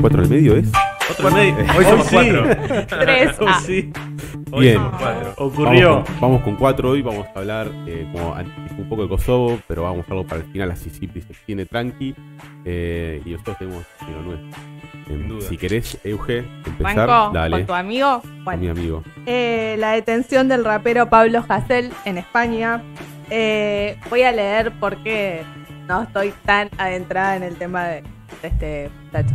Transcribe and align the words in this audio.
¿Cuatro 0.00 0.22
al 0.22 0.28
medio 0.28 0.56
es? 0.56 0.70
Otro 1.10 1.30
medio. 1.30 1.54
Hoy 1.76 1.84
somos 1.84 2.06
sí. 2.06 2.14
cuatro. 2.14 2.44
Tres. 2.86 3.36
Hoy 3.40 3.46
Ah. 3.48 3.60
sí. 3.64 3.92
Hoy 4.52 4.60
Bien. 4.62 4.74
somos 4.76 4.94
cuatro. 5.00 5.34
Ocurrió. 5.36 5.88
Vamos 5.90 6.06
con, 6.08 6.20
vamos 6.20 6.42
con 6.42 6.56
cuatro 6.56 6.90
hoy, 6.90 7.02
vamos 7.02 7.26
a 7.34 7.38
hablar 7.38 7.70
eh, 7.86 8.08
como 8.12 8.32
un 8.78 8.88
poco 8.88 9.02
de 9.02 9.08
Kosovo, 9.08 9.58
pero 9.68 9.82
vamos 9.82 9.98
a 9.98 10.02
dejarlo 10.02 10.24
para 10.24 10.40
el 10.42 10.50
final, 10.50 10.70
así 10.70 10.90
Cipri 10.90 11.20
se 11.20 11.34
tiene 11.46 11.66
tranqui. 11.66 12.14
eh, 12.64 13.20
y 13.24 13.30
nosotros 13.30 13.58
tenemos 13.58 13.84
lo 14.10 14.22
nuestro. 14.22 14.69
Sin 15.10 15.28
duda. 15.28 15.40
si 15.48 15.56
querés, 15.58 15.98
Euge, 16.04 16.38
empezar, 16.66 17.06
Banco 17.08 17.30
dale, 17.34 17.56
con 17.58 17.66
tu 17.66 17.74
amigo. 17.74 18.20
con 18.22 18.44
Bueno, 18.44 18.62
mi 18.62 18.68
amigo. 18.68 19.02
eh, 19.26 19.76
la 19.78 19.92
detención 19.92 20.48
del 20.48 20.64
rapero 20.64 21.08
Pablo 21.10 21.44
Hasél 21.48 21.92
en 22.04 22.18
España. 22.18 22.82
Eh, 23.30 23.96
voy 24.08 24.22
a 24.22 24.32
leer 24.32 24.72
porque 24.80 25.42
no 25.88 26.02
estoy 26.02 26.32
tan 26.44 26.68
adentrada 26.78 27.36
en 27.36 27.42
el 27.42 27.56
tema 27.56 27.86
de, 27.86 28.02
de 28.42 28.48
este 28.48 28.90
muchacho. 29.06 29.34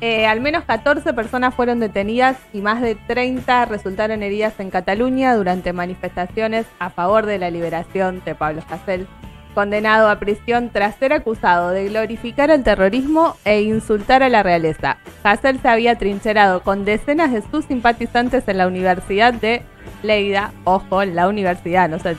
Eh, 0.00 0.26
al 0.26 0.40
menos 0.40 0.64
14 0.64 1.12
personas 1.12 1.54
fueron 1.54 1.78
detenidas 1.78 2.36
y 2.52 2.60
más 2.60 2.80
de 2.80 2.96
30 2.96 3.66
resultaron 3.66 4.24
heridas 4.24 4.58
en 4.58 4.70
Cataluña 4.70 5.34
durante 5.36 5.72
manifestaciones 5.72 6.66
a 6.80 6.90
favor 6.90 7.24
de 7.24 7.38
la 7.38 7.50
liberación 7.50 8.20
de 8.24 8.34
Pablo 8.34 8.62
Hasél, 8.68 9.06
condenado 9.52 10.08
a 10.08 10.18
prisión 10.18 10.70
tras 10.70 10.96
ser 10.96 11.12
acusado 11.12 11.70
de 11.70 11.88
glorificar 11.88 12.50
el 12.50 12.62
terrorismo 12.62 13.36
e 13.44 13.62
insultar 13.62 14.22
a 14.22 14.28
la 14.28 14.42
realeza. 14.42 14.98
Hasél 15.22 15.60
se 15.60 15.68
había 15.68 15.96
trincherado 15.96 16.62
con 16.62 16.84
decenas 16.84 17.32
de 17.32 17.42
sus 17.50 17.64
simpatizantes 17.64 18.46
en 18.48 18.58
la 18.58 18.66
Universidad 18.66 19.32
de 19.32 19.62
Leida, 20.02 20.52
ojo, 20.64 21.04
la 21.04 21.28
universidad, 21.28 21.88
no 21.88 21.98
sé, 21.98 22.16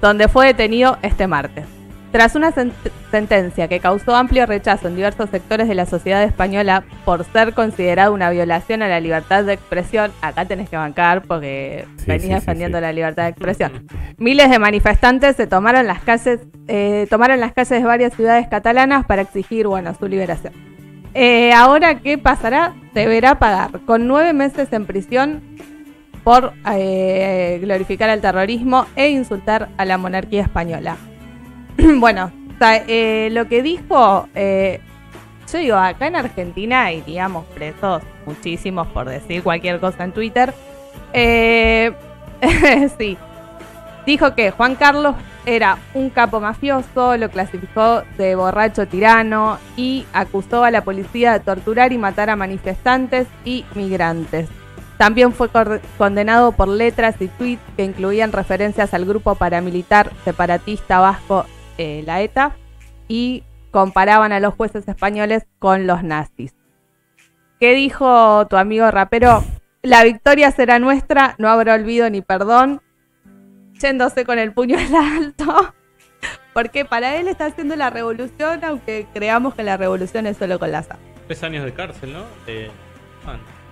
donde 0.00 0.28
fue 0.28 0.46
detenido 0.46 0.98
este 1.02 1.26
martes. 1.26 1.77
Tras 2.10 2.34
una 2.36 2.52
sent- 2.54 2.72
sentencia 3.10 3.68
que 3.68 3.80
causó 3.80 4.16
amplio 4.16 4.46
rechazo 4.46 4.88
en 4.88 4.96
diversos 4.96 5.28
sectores 5.28 5.68
de 5.68 5.74
la 5.74 5.84
sociedad 5.84 6.22
española 6.22 6.84
por 7.04 7.22
ser 7.24 7.52
considerada 7.52 8.10
una 8.10 8.30
violación 8.30 8.80
a 8.82 8.88
la 8.88 8.98
libertad 8.98 9.44
de 9.44 9.52
expresión, 9.52 10.10
acá 10.22 10.46
tenés 10.46 10.70
que 10.70 10.78
bancar 10.78 11.20
porque 11.22 11.84
Sí, 11.98 12.04
venís 12.06 12.22
sí, 12.28 12.32
defendiendo 12.32 12.78
sí. 12.78 12.82
la 12.82 12.92
libertad 12.92 13.24
de 13.24 13.28
expresión. 13.28 13.86
Miles 14.16 14.48
de 14.50 14.58
manifestantes 14.58 15.36
se 15.36 15.46
tomaron 15.46 15.86
las 15.86 16.00
calles, 16.00 16.40
eh, 16.66 17.06
tomaron 17.10 17.40
las 17.40 17.52
calles 17.52 17.68
de 17.80 17.84
varias 17.84 18.14
ciudades 18.14 18.48
catalanas 18.48 19.04
para 19.04 19.20
exigir, 19.22 19.66
bueno, 19.66 19.94
su 19.94 20.08
liberación. 20.08 20.54
Eh, 21.12 21.52
ahora, 21.52 21.96
¿qué 21.96 22.16
pasará? 22.16 22.72
Deberá 22.94 23.38
pagar 23.38 23.80
con 23.84 24.06
nueve 24.06 24.32
meses 24.32 24.72
en 24.72 24.86
prisión 24.86 25.42
por 26.24 26.52
eh, 26.72 27.58
glorificar 27.62 28.08
el 28.10 28.20
terrorismo 28.22 28.86
e 28.96 29.08
insultar 29.10 29.68
a 29.76 29.84
la 29.84 29.98
monarquía 29.98 30.42
española. 30.42 30.96
bueno, 31.98 32.32
eh, 32.60 33.28
lo 33.30 33.46
que 33.46 33.62
dijo, 33.62 34.28
eh, 34.34 34.80
yo 35.52 35.58
digo, 35.58 35.76
acá 35.76 36.08
en 36.08 36.16
Argentina 36.16 36.92
iríamos 36.92 37.46
presos 37.46 38.02
muchísimos 38.26 38.88
por 38.88 39.08
decir 39.08 39.42
cualquier 39.42 39.78
cosa 39.78 40.04
en 40.04 40.12
Twitter. 40.12 40.52
Eh, 41.12 41.92
sí, 42.98 43.16
dijo 44.06 44.34
que 44.34 44.50
Juan 44.50 44.74
Carlos 44.74 45.14
era 45.46 45.78
un 45.94 46.10
capo 46.10 46.40
mafioso, 46.40 47.16
lo 47.16 47.30
clasificó 47.30 48.02
de 48.18 48.34
borracho 48.34 48.86
tirano 48.88 49.58
y 49.76 50.04
acusó 50.12 50.64
a 50.64 50.70
la 50.70 50.82
policía 50.82 51.32
de 51.32 51.40
torturar 51.40 51.92
y 51.92 51.98
matar 51.98 52.28
a 52.28 52.36
manifestantes 52.36 53.28
y 53.44 53.64
migrantes. 53.74 54.48
También 54.98 55.32
fue 55.32 55.48
condenado 55.96 56.50
por 56.50 56.66
letras 56.66 57.14
y 57.20 57.28
tweets 57.28 57.62
que 57.76 57.84
incluían 57.84 58.32
referencias 58.32 58.92
al 58.94 59.04
grupo 59.04 59.36
paramilitar 59.36 60.10
separatista 60.24 60.98
vasco, 60.98 61.46
eh, 61.78 62.02
la 62.04 62.20
ETA, 62.20 62.56
y 63.08 63.44
comparaban 63.70 64.32
a 64.32 64.40
los 64.40 64.54
jueces 64.54 64.86
españoles 64.88 65.46
con 65.58 65.86
los 65.86 66.02
nazis. 66.02 66.54
¿Qué 67.60 67.74
dijo 67.74 68.46
tu 68.46 68.56
amigo 68.56 68.90
rapero? 68.90 69.42
La 69.82 70.04
victoria 70.04 70.50
será 70.50 70.78
nuestra, 70.78 71.34
no 71.38 71.48
habrá 71.48 71.74
olvido 71.74 72.08
ni 72.10 72.20
perdón. 72.20 72.82
Yéndose 73.80 74.24
con 74.24 74.38
el 74.38 74.52
puño 74.52 74.78
en 74.78 74.94
alto. 74.94 75.74
Porque 76.52 76.84
para 76.84 77.16
él 77.16 77.28
está 77.28 77.46
haciendo 77.46 77.76
la 77.76 77.90
revolución, 77.90 78.64
aunque 78.64 79.06
creamos 79.14 79.54
que 79.54 79.62
la 79.62 79.76
revolución 79.76 80.26
es 80.26 80.36
solo 80.36 80.58
con 80.58 80.72
la 80.72 80.82
sangre. 80.82 81.06
Tres 81.26 81.42
años 81.44 81.64
de 81.64 81.72
cárcel, 81.72 82.12
¿no? 82.12 82.24
Eh. 82.46 82.70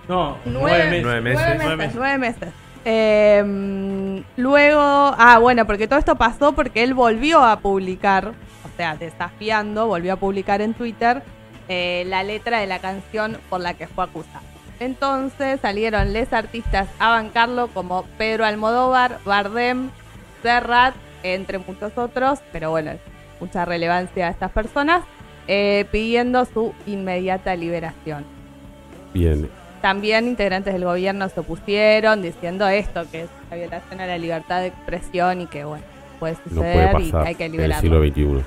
No, 0.07 0.37
Nueve, 0.45 1.01
nueve 1.01 1.21
meses. 1.21 1.45
Nueve 1.45 1.51
meses. 1.51 1.57
Nueve 1.57 1.57
Nueve 1.63 1.77
meses. 1.77 1.77
meses. 1.77 1.95
nueve 1.95 2.17
meses. 2.17 2.66
Eh, 2.89 4.23
luego, 4.37 4.79
ah, 4.81 5.39
bueno, 5.41 5.67
porque 5.67 5.89
todo 5.89 5.99
esto 5.99 6.15
pasó 6.15 6.53
porque 6.53 6.83
él 6.83 6.93
volvió 6.93 7.43
a 7.43 7.59
publicar, 7.59 8.29
o 8.29 8.77
sea, 8.77 8.95
desafiando, 8.95 9.87
volvió 9.87 10.13
a 10.13 10.15
publicar 10.15 10.61
en 10.61 10.73
Twitter 10.73 11.21
eh, 11.67 12.05
la 12.07 12.23
letra 12.23 12.59
de 12.61 12.67
la 12.67 12.79
canción 12.79 13.39
por 13.49 13.59
la 13.59 13.73
que 13.73 13.87
fue 13.87 14.05
acusado. 14.05 14.45
Entonces 14.79 15.59
salieron 15.59 16.13
les 16.13 16.31
artistas 16.31 16.87
a 16.97 17.09
bancarlo 17.09 17.67
como 17.73 18.03
Pedro 18.17 18.45
Almodóvar, 18.45 19.19
Bardem, 19.25 19.89
Serrat, 20.41 20.95
entre 21.23 21.57
muchos 21.57 21.97
otros, 21.97 22.39
pero 22.53 22.69
bueno, 22.69 22.91
mucha 23.41 23.65
relevancia 23.65 24.27
a 24.27 24.31
estas 24.31 24.51
personas, 24.51 25.03
eh, 25.49 25.85
pidiendo 25.91 26.45
su 26.45 26.73
inmediata 26.85 27.53
liberación. 27.57 28.23
Bien, 29.13 29.49
También 29.81 30.27
integrantes 30.27 30.73
del 30.73 30.85
gobierno 30.85 31.29
se 31.29 31.39
opusieron 31.39 32.21
diciendo 32.21 32.67
esto, 32.67 33.03
que 33.11 33.21
es 33.21 33.29
la 33.49 33.57
violación 33.57 34.01
a 34.01 34.07
la 34.07 34.17
libertad 34.17 34.61
de 34.61 34.67
expresión 34.67 35.41
y 35.41 35.47
que, 35.47 35.63
bueno, 35.65 35.83
puede 36.19 36.33
no 36.33 36.39
suceder 36.55 37.01
y 37.01 37.11
hay 37.15 37.35
que 37.35 37.45
en 37.45 37.51
el 37.51 37.57
liberarlo. 37.57 37.81
siglo 37.81 38.39
XXI. 38.39 38.45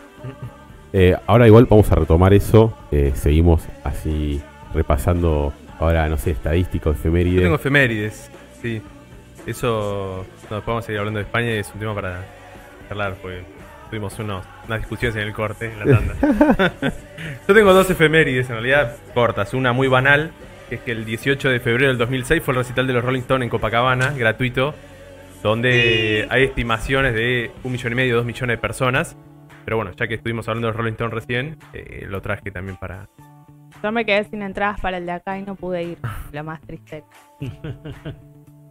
Eh, 0.93 1.17
ahora 1.27 1.47
igual 1.47 1.67
vamos 1.67 1.91
a 1.93 1.95
retomar 1.95 2.35
eso, 2.35 2.77
eh, 2.91 3.13
seguimos 3.15 3.63
así 3.85 4.41
repasando 4.75 5.53
ahora, 5.79 6.09
no 6.09 6.19
sé, 6.19 6.33
estadística, 6.33 6.87
Yo 6.87 6.93
efeméride. 6.93 7.43
tengo 7.43 7.55
efemérides, 7.55 8.31
sí. 8.61 8.83
Eso, 9.47 10.27
no, 10.51 10.61
podemos 10.63 10.85
seguir 10.85 10.99
hablando 10.99 11.19
de 11.19 11.25
España 11.25 11.55
y 11.55 11.59
es 11.59 11.71
un 11.73 11.81
tema 11.81 11.95
para 11.95 12.25
charlar, 12.89 13.15
porque 13.23 13.43
tuvimos 13.89 14.19
unos, 14.19 14.45
unas 14.67 14.81
discusiones 14.81 15.17
en 15.17 15.23
el 15.23 15.33
corte, 15.33 15.73
en 15.73 15.79
la 15.79 15.97
tanda. 15.97 16.15
Yo 17.49 17.55
tengo 17.55 17.73
dos 17.73 17.89
efemérides, 17.89 18.49
en 18.51 18.57
realidad 18.57 18.97
cortas. 19.15 19.55
Una 19.55 19.73
muy 19.73 19.89
banal, 19.89 20.33
que 20.71 20.77
es 20.77 20.83
que 20.83 20.93
el 20.93 21.05
18 21.05 21.49
de 21.51 21.59
febrero 21.59 21.89
del 21.89 21.99
2006 21.99 22.43
fue 22.45 22.53
el 22.53 22.59
recital 22.59 22.87
de 22.87 22.93
los 22.93 23.05
Rolling 23.05 23.23
Stones 23.23 23.45
en 23.45 23.51
Copacabana, 23.51 24.13
gratuito, 24.13 24.73
donde 25.43 26.29
hay 26.31 26.45
estimaciones 26.45 27.13
de 27.13 27.51
un 27.65 27.73
millón 27.73 27.93
y 27.93 27.97
medio, 27.97 28.17
dos 28.17 28.25
millones 28.25 28.57
de 28.57 28.59
personas. 28.59 29.17
Pero 29.65 29.79
bueno, 29.79 29.91
ya 29.97 30.07
que 30.07 30.15
estuvimos 30.15 30.49
hablando 30.49 30.69
de 30.69 30.73
los 30.73 30.77
Rolling 30.77 30.93
Stones 30.93 31.15
recién, 31.15 31.59
eh, 31.73 32.07
lo 32.09 32.23
traje 32.23 32.53
también 32.53 32.77
para, 32.77 33.09
Yo 33.83 33.91
me 33.91 34.07
quedé 34.07 34.23
sin 34.25 34.43
entradas 34.43 34.81
para 34.81 34.99
el 34.99 35.07
de 35.07 35.13
acá 35.13 35.37
y 35.39 35.43
no 35.43 35.57
pude 35.57 35.83
ir. 35.83 35.99
Lo 36.33 36.45
más 36.45 36.61
triste. 36.61 37.03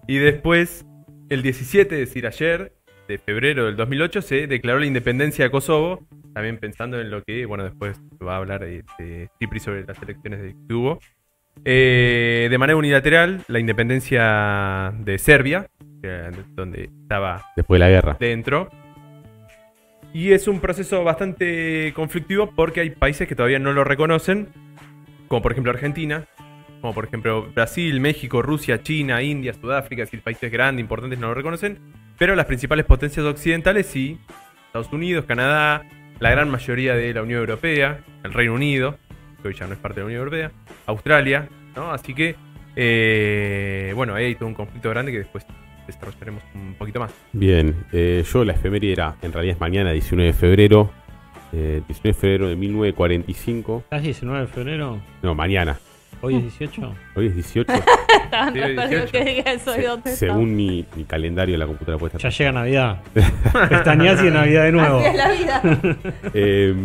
Y 0.08 0.18
después, 0.18 0.86
el 1.28 1.42
17, 1.44 2.02
es 2.02 2.08
decir, 2.08 2.26
ayer, 2.26 2.74
de 3.10 3.18
febrero 3.18 3.66
del 3.66 3.76
2008, 3.76 4.22
se 4.22 4.48
declaró 4.48 4.80
la 4.80 4.86
independencia 4.86 5.44
de 5.44 5.52
Kosovo. 5.52 6.08
También 6.34 6.60
pensando 6.60 7.02
en 7.02 7.12
lo 7.12 7.24
que, 7.24 7.46
bueno, 7.46 7.66
después 7.66 8.00
va 8.26 8.36
a 8.36 8.38
hablar 8.38 8.62
de, 8.62 8.86
de 8.98 9.30
Cipri 9.38 9.60
sobre 9.60 9.84
las 9.84 10.02
elecciones 10.02 10.42
de, 10.42 10.56
que 10.68 10.74
hubo. 10.74 11.00
Eh, 11.66 12.48
de 12.50 12.58
manera 12.58 12.78
unilateral, 12.78 13.44
la 13.48 13.60
independencia 13.60 14.94
de 14.98 15.18
Serbia, 15.18 15.68
donde 16.56 16.90
estaba 17.02 17.46
Después 17.56 17.80
de 17.80 17.86
la 17.86 17.90
guerra. 17.90 18.18
dentro. 18.20 18.70
Y 20.14 20.32
es 20.32 20.48
un 20.48 20.60
proceso 20.60 21.04
bastante 21.04 21.94
conflictivo 21.96 22.52
porque 22.56 22.82
hay 22.82 22.90
países 22.90 23.28
que 23.28 23.36
todavía 23.36 23.60
no 23.60 23.74
lo 23.74 23.84
reconocen, 23.84 24.48
como 25.28 25.42
por 25.42 25.52
ejemplo 25.52 25.72
Argentina, 25.72 26.26
como 26.82 26.94
por 26.94 27.06
ejemplo 27.06 27.52
Brasil, 27.54 28.00
México, 28.00 28.42
Rusia, 28.42 28.82
China, 28.82 29.22
India, 29.22 29.54
Sudáfrica, 29.54 30.04
es 30.04 30.08
decir, 30.08 30.24
países 30.24 30.52
grandes, 30.52 30.82
importantes 30.82 31.20
no 31.20 31.28
lo 31.28 31.34
reconocen, 31.36 31.78
pero 32.18 32.36
las 32.36 32.48
principales 32.48 32.86
potencias 32.86 33.26
occidentales 33.26 33.86
sí, 33.86 34.20
Estados 34.68 34.92
Unidos, 34.92 35.26
Canadá, 35.26 35.84
la 36.20 36.32
gran 36.32 36.50
mayoría 36.50 36.96
de 36.96 37.14
la 37.14 37.22
Unión 37.22 37.40
Europea, 37.42 38.00
el 38.24 38.34
Reino 38.34 38.54
Unido, 38.56 38.98
que 39.42 39.48
hoy 39.50 39.54
ya 39.54 39.68
no 39.68 39.74
es 39.74 39.80
parte 39.80 39.96
de 39.96 40.02
la 40.02 40.06
Unión 40.08 40.20
Europea, 40.20 40.52
Australia, 40.88 41.48
¿no? 41.76 41.92
Así 41.92 42.14
que, 42.14 42.36
eh, 42.76 43.94
bueno, 43.96 44.16
ahí 44.16 44.26
hay 44.26 44.36
todo 44.36 44.48
un 44.48 44.56
conflicto 44.56 44.90
grande 44.90 45.12
que 45.12 45.20
después 45.20 45.46
desarrollaremos 45.88 46.44
un 46.56 46.76
poquito 46.76 47.00
más. 47.00 47.12
Bien, 47.34 47.76
eh, 47.92 48.24
yo 48.32 48.44
la 48.46 48.54
efeméride 48.54 48.94
era, 48.94 49.16
en 49.22 49.34
realidad 49.34 49.56
es 49.56 49.60
mañana, 49.62 49.92
19 49.92 50.28
de 50.28 50.34
febrero. 50.34 50.92
eh, 51.52 51.82
19 51.88 52.10
de 52.10 52.14
febrero 52.14 52.48
de 52.50 52.56
1945. 52.56 53.80
¿Estás 53.86 54.04
19 54.04 54.42
de 54.42 54.48
febrero? 54.48 55.00
No, 55.24 55.34
mañana. 55.34 55.80
¿Hoy 56.22 56.36
es 56.36 56.42
18? 56.60 56.94
Hoy 57.16 57.28
es 57.28 57.34
18. 57.36 57.74
Estaban 58.26 58.54
Sí, 58.54 58.60
de 58.60 58.66
acuerdo 58.66 58.90
18. 58.90 59.12
que 59.12 59.24
diga 59.26 59.52
eso 59.54 59.72
y 59.72 59.82
Se- 59.82 59.88
dónde 59.88 60.12
según 60.12 60.56
mi, 60.56 60.86
mi 60.96 61.06
calendario 61.06 61.54
de 61.54 61.60
la 61.60 61.66
computadora 61.66 61.98
puede 61.98 62.18
Ya 62.20 62.30
llega 62.30 62.52
Navidad. 62.52 63.02
Pestañas 63.70 64.22
y 64.24 64.30
Navidad 64.30 64.64
de 64.66 64.72
nuevo. 64.74 65.00
Así 65.00 65.08
es 65.08 65.16
la 65.16 65.32
vida. 65.32 65.62
Eh, 66.34 66.76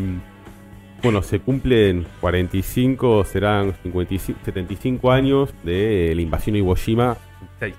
bueno, 1.04 1.22
se 1.22 1.38
cumplen 1.40 2.06
45, 2.20 3.24
serán 3.24 3.74
55, 3.82 4.40
75 4.44 5.12
años 5.12 5.54
de 5.62 6.12
la 6.14 6.20
invasión 6.22 6.56
a 6.56 6.58
Iwo 6.58 6.74
Jima. 6.74 7.16
Seis. 7.60 7.74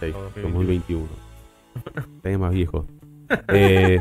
26, 0.00 0.14
Oh, 0.16 0.40
2021. 0.40 1.06
Tenés 2.22 2.38
más 2.38 2.52
viejos. 2.52 2.86
Eh, 3.48 4.00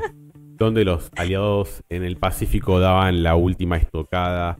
donde 0.57 0.83
los 0.83 1.11
aliados 1.15 1.83
en 1.89 2.03
el 2.03 2.17
Pacífico 2.17 2.79
daban 2.79 3.21
la 3.23 3.35
última 3.35 3.77
estocada. 3.77 4.57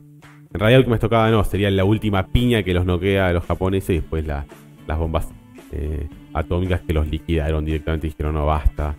En 0.52 0.58
realidad, 0.60 0.76
la 0.76 0.80
última 0.80 0.96
estocada 0.96 1.30
no, 1.30 1.42
sería 1.44 1.70
la 1.70 1.84
última 1.84 2.26
piña 2.28 2.62
que 2.62 2.72
los 2.74 2.84
noquea 2.86 3.28
a 3.28 3.32
los 3.32 3.44
japoneses 3.44 3.90
y 3.90 3.94
después 4.00 4.26
la- 4.26 4.46
las 4.86 4.98
bombas 4.98 5.28
eh, 5.72 6.08
atómicas 6.32 6.80
que 6.82 6.92
los 6.92 7.06
liquidaron 7.08 7.64
directamente 7.64 8.06
y 8.06 8.10
dijeron 8.10 8.34
no 8.34 8.46
basta. 8.46 8.94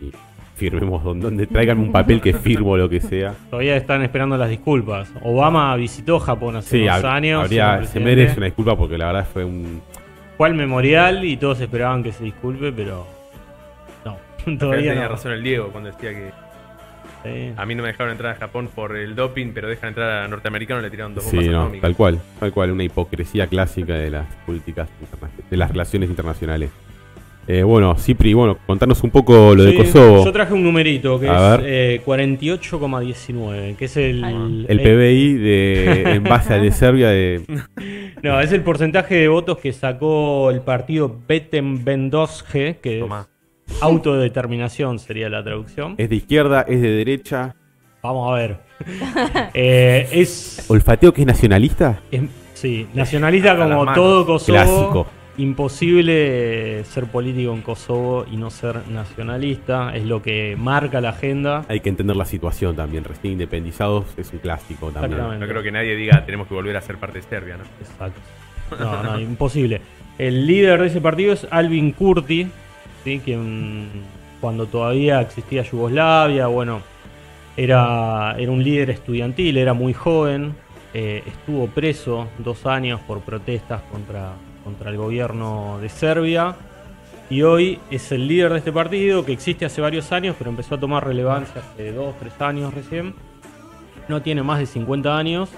Y 0.00 0.10
firmemos 0.58 1.02
donde, 1.04 1.46
traigan 1.46 1.78
un 1.78 1.92
papel 1.92 2.20
que 2.20 2.32
firmo 2.34 2.76
lo 2.76 2.88
que 2.88 3.00
sea. 3.00 3.34
Todavía 3.48 3.76
están 3.76 4.02
esperando 4.02 4.36
las 4.36 4.50
disculpas. 4.50 5.10
Obama 5.22 5.74
visitó 5.76 6.18
Japón 6.18 6.56
hace 6.56 6.78
Sí, 6.78 6.82
unos 6.84 7.04
años. 7.04 7.44
habría- 7.44 7.84
se 7.84 8.00
merece 8.00 8.36
una 8.36 8.46
disculpa 8.46 8.76
porque 8.76 8.98
la 8.98 9.06
verdad 9.06 9.26
fue 9.32 9.44
un. 9.44 9.80
Fue 10.36 10.48
al 10.48 10.54
memorial 10.54 11.24
y 11.24 11.36
todos 11.36 11.60
esperaban 11.60 12.02
que 12.02 12.12
se 12.12 12.24
disculpe, 12.24 12.72
pero. 12.72 13.06
No, 14.04 14.16
todavía 14.58 14.90
tenía 14.92 15.04
no. 15.04 15.10
razón 15.10 15.32
el 15.32 15.42
Diego 15.42 15.68
cuando 15.68 15.90
decía 15.90 16.10
que 16.10 16.30
Sí. 17.24 17.52
a 17.56 17.66
mí 17.66 17.74
no 17.74 17.82
me 17.82 17.88
dejaron 17.88 18.12
entrar 18.12 18.36
a 18.36 18.38
Japón 18.38 18.68
por 18.72 18.96
el 18.96 19.16
doping, 19.16 19.48
pero 19.52 19.66
dejan 19.68 19.88
entrar 19.88 20.24
a 20.24 20.28
norteamericanos 20.28 20.82
y 20.82 20.86
le 20.86 20.90
tiraron 20.90 21.14
dos 21.16 21.24
Sí, 21.24 21.36
bombas 21.36 21.52
no, 21.52 21.60
atómicas. 21.62 21.82
tal 21.82 21.96
cual, 21.96 22.20
tal 22.38 22.52
cual, 22.52 22.70
una 22.70 22.84
hipocresía 22.84 23.46
clásica 23.48 23.94
de 23.94 24.10
las 24.10 24.26
políticas 24.46 24.88
de 25.50 25.56
las 25.56 25.70
relaciones 25.70 26.08
internacionales. 26.10 26.70
Eh, 27.50 27.62
bueno, 27.62 27.96
Cipri, 27.96 28.34
bueno, 28.34 28.58
contanos 28.66 29.02
un 29.02 29.10
poco 29.10 29.54
lo 29.54 29.64
de 29.64 29.74
Kosovo. 29.74 30.22
Yo 30.22 30.32
traje 30.32 30.52
un 30.52 30.62
numerito 30.62 31.18
que 31.18 31.30
A 31.30 31.54
es 31.54 31.60
eh, 31.64 32.02
48,19, 32.04 33.74
que 33.76 33.84
es 33.86 33.96
el, 33.96 34.22
El 34.68 34.80
eh, 34.80 34.82
PBI 34.82 35.32
de, 35.34 36.02
en 36.16 36.24
base 36.24 36.52
al 36.52 36.60
de 36.62 36.72
Serbia 36.72 37.08
de... 37.08 37.42
No, 38.22 38.38
es 38.40 38.52
el 38.52 38.60
porcentaje 38.62 39.14
de 39.14 39.28
votos 39.28 39.58
que 39.58 39.72
sacó 39.72 40.50
el 40.50 40.60
partido 40.60 41.20
Beten 41.26 41.84
Bendosge, 41.84 42.78
que 42.82 42.98
Tomá. 42.98 43.28
es 43.66 43.80
autodeterminación 43.82 44.98
sería 44.98 45.30
la 45.30 45.42
traducción. 45.42 45.94
Es 45.96 46.10
de 46.10 46.16
izquierda, 46.16 46.66
es 46.68 46.82
de 46.82 46.90
derecha. 46.90 47.54
Vamos 48.02 48.30
a 48.30 48.34
ver. 48.34 48.56
Eh, 49.54 50.06
es, 50.12 50.66
¿Olfateo 50.68 51.12
que 51.14 51.22
es 51.22 51.26
nacionalista? 51.26 52.00
es- 52.12 52.22
sí, 52.54 52.86
nacionalista 52.94 53.56
como 53.56 53.92
todo 53.94 54.26
Kosovo. 54.26 54.52
Clásico. 54.58 55.06
Imposible 55.38 56.82
ser 56.84 57.06
político 57.06 57.54
en 57.54 57.62
Kosovo 57.62 58.26
y 58.30 58.36
no 58.36 58.50
ser 58.50 58.88
nacionalista, 58.88 59.94
es 59.94 60.04
lo 60.04 60.20
que 60.20 60.56
marca 60.58 61.00
la 61.00 61.10
agenda. 61.10 61.64
Hay 61.68 61.78
que 61.78 61.88
entender 61.88 62.16
la 62.16 62.24
situación 62.24 62.74
también. 62.74 63.04
Recién 63.04 63.34
independizados 63.34 64.06
es 64.16 64.32
un 64.32 64.40
clásico 64.40 64.90
también. 64.90 65.12
Exactamente. 65.12 65.46
No 65.46 65.50
creo 65.50 65.62
que 65.62 65.70
nadie 65.70 65.94
diga 65.94 66.26
tenemos 66.26 66.48
que 66.48 66.54
volver 66.54 66.76
a 66.76 66.80
ser 66.80 66.98
parte 66.98 67.18
de 67.18 67.24
Serbia, 67.24 67.56
¿no? 67.56 67.64
Exacto. 67.80 68.20
No, 68.78 69.02
no, 69.02 69.20
imposible. 69.20 69.80
El 70.18 70.46
líder 70.46 70.80
de 70.80 70.88
ese 70.88 71.00
partido 71.00 71.32
es 71.32 71.46
Alvin 71.50 71.92
Kurti, 71.92 72.48
¿sí? 73.04 73.20
quien 73.24 73.88
cuando 74.40 74.66
todavía 74.66 75.20
existía 75.20 75.62
Yugoslavia, 75.62 76.48
bueno, 76.48 76.82
era, 77.56 78.34
era 78.38 78.50
un 78.50 78.62
líder 78.62 78.90
estudiantil, 78.90 79.56
era 79.56 79.72
muy 79.72 79.92
joven, 79.92 80.54
eh, 80.94 81.22
estuvo 81.26 81.68
preso 81.68 82.28
dos 82.38 82.66
años 82.66 83.00
por 83.00 83.20
protestas 83.20 83.82
contra, 83.90 84.32
contra 84.68 84.90
el 84.90 84.98
gobierno 84.98 85.78
de 85.80 85.88
Serbia 85.88 86.54
y 87.30 87.40
hoy 87.40 87.80
es 87.90 88.12
el 88.12 88.28
líder 88.28 88.52
de 88.52 88.58
este 88.58 88.70
partido 88.70 89.24
que 89.24 89.32
existe 89.32 89.64
hace 89.64 89.80
varios 89.80 90.12
años, 90.12 90.36
pero 90.36 90.50
empezó 90.50 90.74
a 90.74 90.78
tomar 90.78 91.06
relevancia 91.06 91.62
hace 91.62 91.90
dos, 91.90 92.14
tres 92.20 92.38
años 92.38 92.74
recién. 92.74 93.14
No 94.08 94.20
tiene 94.20 94.42
más 94.42 94.58
de 94.58 94.66
50 94.66 95.16
años 95.16 95.48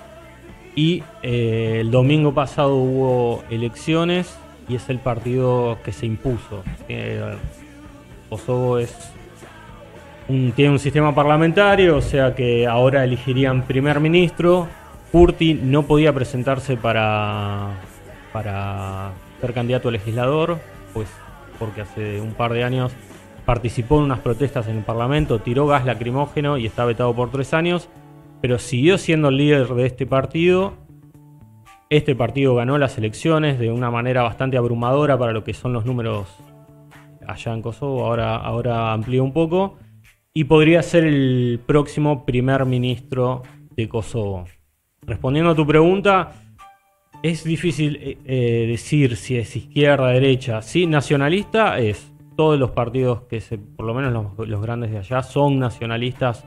y 0.77 1.03
eh, 1.25 1.79
el 1.81 1.91
domingo 1.91 2.33
pasado 2.33 2.77
hubo 2.77 3.43
elecciones 3.51 4.39
y 4.69 4.77
es 4.77 4.89
el 4.89 5.01
partido 5.01 5.79
que 5.85 5.93
se 5.93 6.07
impuso. 6.07 6.63
Eh, 6.89 7.35
es 8.81 9.13
tiene 10.55 10.71
un 10.71 10.79
sistema 10.79 11.13
parlamentario, 11.13 11.97
o 11.97 12.01
sea 12.01 12.37
que 12.37 12.65
ahora 12.65 13.03
elegirían 13.03 13.63
primer 13.63 13.99
ministro. 13.99 14.69
Kurti 15.11 15.55
no 15.55 15.83
podía 15.83 16.13
presentarse 16.13 16.77
para, 16.77 17.71
para 18.33 19.13
ser 19.41 19.53
candidato 19.53 19.89
a 19.89 19.93
legislador, 19.93 20.59
pues 20.93 21.09
porque 21.59 21.83
hace 21.83 22.21
un 22.21 22.33
par 22.35 22.53
de 22.53 22.65
años 22.65 22.93
participó 23.45 23.99
en 23.99 24.05
unas 24.05 24.21
protestas 24.21 24.69
en 24.69 24.79
el 24.79 24.85
parlamento, 24.85 25.41
tiró 25.41 25.67
gas 25.67 25.85
lacrimógeno 25.85 26.59
y 26.59 26.67
está 26.67 26.85
vetado 26.85 27.15
por 27.15 27.31
tres 27.31 27.53
años 27.55 27.89
pero 28.41 28.59
siguió 28.59 28.99
siendo 28.99 29.29
el 29.29 29.37
líder 29.37 29.69
de 29.69 29.87
este 29.87 30.07
partido. 30.07 30.75
Este 31.91 32.15
partido 32.15 32.55
ganó 32.55 32.79
las 32.79 32.97
elecciones 32.99 33.59
de 33.59 33.71
una 33.71 33.91
manera 33.91 34.23
bastante 34.23 34.57
abrumadora 34.57 35.19
para 35.19 35.33
lo 35.33 35.45
que 35.45 35.55
son 35.55 35.73
los 35.73 35.85
números 35.85 36.29
allá 37.27 37.53
en 37.53 37.63
Kosovo. 37.63 38.07
Ahora, 38.07 38.37
ahora 38.37 38.95
un 38.95 39.33
poco. 39.33 39.77
Y 40.33 40.45
podría 40.45 40.83
ser 40.83 41.05
el 41.05 41.61
próximo 41.67 42.25
primer 42.25 42.65
ministro 42.65 43.43
de 43.77 43.89
Kosovo. 43.89 44.45
Respondiendo 45.03 45.51
a 45.51 45.57
tu 45.57 45.67
pregunta, 45.67 46.40
es 47.23 47.45
difícil 47.45 47.97
eh, 47.97 48.19
eh, 48.25 48.67
decir 48.69 49.17
si 49.17 49.37
es 49.37 49.55
izquierda, 49.57 50.09
derecha. 50.09 50.63
Sí, 50.63 50.87
nacionalista 50.87 51.79
es. 51.79 52.13
Todos 52.37 52.59
los 52.59 52.71
partidos 52.71 53.23
que 53.23 53.41
se, 53.41 53.59
por 53.59 53.85
lo 53.85 53.93
menos 53.93 54.35
los, 54.39 54.63
grandes 54.63 54.91
de 54.93 54.99
allá, 54.99 55.23
son 55.23 55.59
nacionalistas 55.59 56.47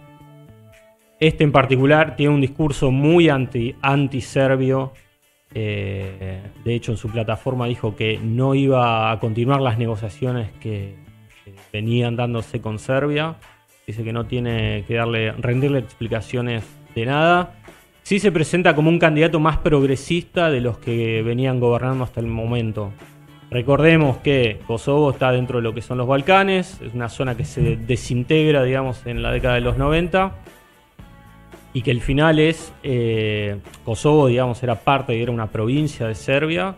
este 1.20 1.46
en 1.46 1.54
particular 1.54 2.18
tiene 2.18 2.34
un 2.34 2.42
discurso 2.42 2.92
muy 2.92 3.30
anti, 3.30 3.74
anti-serbio. 3.82 4.92
Eh, 5.54 6.42
de 6.66 6.76
hecho, 6.76 6.92
en 6.92 6.98
su 6.98 7.10
plataforma 7.10 7.66
dijo 7.66 7.96
que 7.96 8.20
no 8.22 8.56
iba 8.56 9.10
a 9.10 9.20
continuar 9.22 9.62
las 9.62 9.78
negociaciones 9.78 10.52
que, 10.60 10.96
que 11.46 11.54
venían 11.72 12.18
dándose 12.18 12.60
con 12.60 12.78
Serbia. 12.78 13.38
Dice 13.88 14.04
que 14.04 14.12
no 14.12 14.26
tiene 14.26 14.84
que 14.86 14.96
darle, 14.96 15.32
rendirle 15.32 15.80
explicaciones 15.80 16.66
de 16.94 17.06
nada. 17.06 17.63
Sí 18.04 18.20
se 18.20 18.34
presenta 18.34 18.76
como 18.76 18.90
un 18.90 19.00
candidato 19.00 19.40
más 19.40 19.58
progresista 19.58 20.50
de 20.50 20.60
los 20.60 20.78
que 20.78 21.22
venían 21.24 21.62
gobernando 21.62 22.04
hasta 22.04 22.20
el 22.20 22.28
momento. 22.28 22.92
Recordemos 23.50 24.18
que 24.18 24.60
Kosovo 24.68 25.12
está 25.12 25.32
dentro 25.32 25.60
de 25.60 25.64
lo 25.64 25.74
que 25.74 25.82
son 25.82 25.98
los 26.00 26.08
Balcanes, 26.08 26.82
es 26.82 26.94
una 26.94 27.08
zona 27.08 27.38
que 27.38 27.46
se 27.46 27.78
desintegra, 27.78 28.64
digamos, 28.64 29.06
en 29.06 29.22
la 29.22 29.32
década 29.32 29.56
de 29.56 29.62
los 29.62 29.78
90 29.78 30.36
y 31.74 31.82
que 31.82 31.92
el 31.92 32.02
final 32.02 32.40
es 32.40 32.74
eh, 32.84 33.60
Kosovo, 33.86 34.28
digamos, 34.28 34.62
era 34.64 34.76
parte, 34.76 35.22
era 35.22 35.32
una 35.32 35.48
provincia 35.48 36.06
de 36.06 36.16
Serbia, 36.16 36.76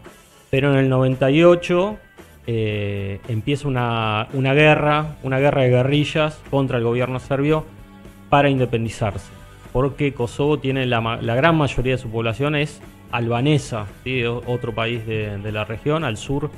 pero 0.51 0.71
en 0.73 0.77
el 0.77 0.89
98 0.89 1.97
eh, 2.45 3.19
empieza 3.29 3.67
una 3.67 4.53
guerra, 4.53 5.15
una 5.23 5.39
guerra 5.39 5.63
de 5.63 5.69
guerrillas 5.69 6.39
contra 6.51 6.77
el 6.77 6.83
gobierno 6.83 7.19
serbio 7.19 7.65
para 8.29 8.49
independizarse, 8.49 9.31
porque 9.75 10.13
Kosovo 10.13 10.57
tiene 10.57 10.85
la, 10.85 11.01
gran 11.19 11.57
mayoría 11.57 11.95
de 11.95 11.97
su 11.97 12.09
población 12.09 12.55
es 12.55 12.81
albanesa, 13.11 13.87
otro 14.47 14.73
país 14.73 15.05
de, 15.05 15.51
la 15.51 15.65
región, 15.65 16.05
al 16.05 16.15
sur 16.15 16.49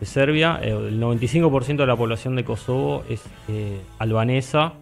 de 0.00 0.04
Serbia, 0.04 0.58
Eh, 0.60 0.70
el 0.70 1.00
95% 1.00 1.76
de 1.76 1.86
la 1.86 1.94
población 1.94 2.34
de 2.34 2.42
Kosovo 2.42 3.04
es 3.08 3.22
eh, 3.46 3.78
albanesa, 4.00 4.72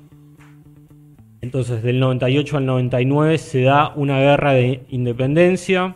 entonces, 1.43 1.83
del 1.83 2.01
98 2.01 2.57
al 2.57 2.65
99 2.65 3.37
se 3.37 3.61
da 3.65 3.93
una 3.95 4.19
guerra 4.19 4.55
de 4.55 4.87
independencia 4.89 5.95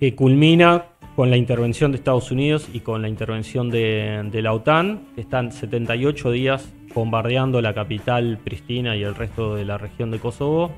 que 0.00 0.14
culmina 0.14 0.86
con 1.16 1.28
la 1.28 1.36
intervención 1.36 1.92
de 1.92 1.98
Estados 1.98 2.30
Unidos 2.30 2.66
y 2.72 2.80
con 2.80 3.02
la 3.02 3.10
intervención 3.10 3.68
de, 3.68 4.30
la 4.32 4.54
OTAN, 4.54 5.02
están 5.18 5.52
78 5.52 6.30
días 6.30 6.72
bombardeando 6.94 7.60
la 7.60 7.74
capital 7.74 8.38
Pristina 8.42 8.96
y 8.96 9.02
el 9.02 9.14
resto 9.14 9.54
de 9.54 9.64
la 9.64 9.78
región 9.78 10.10
de 10.10 10.18
Kosovo, 10.18 10.72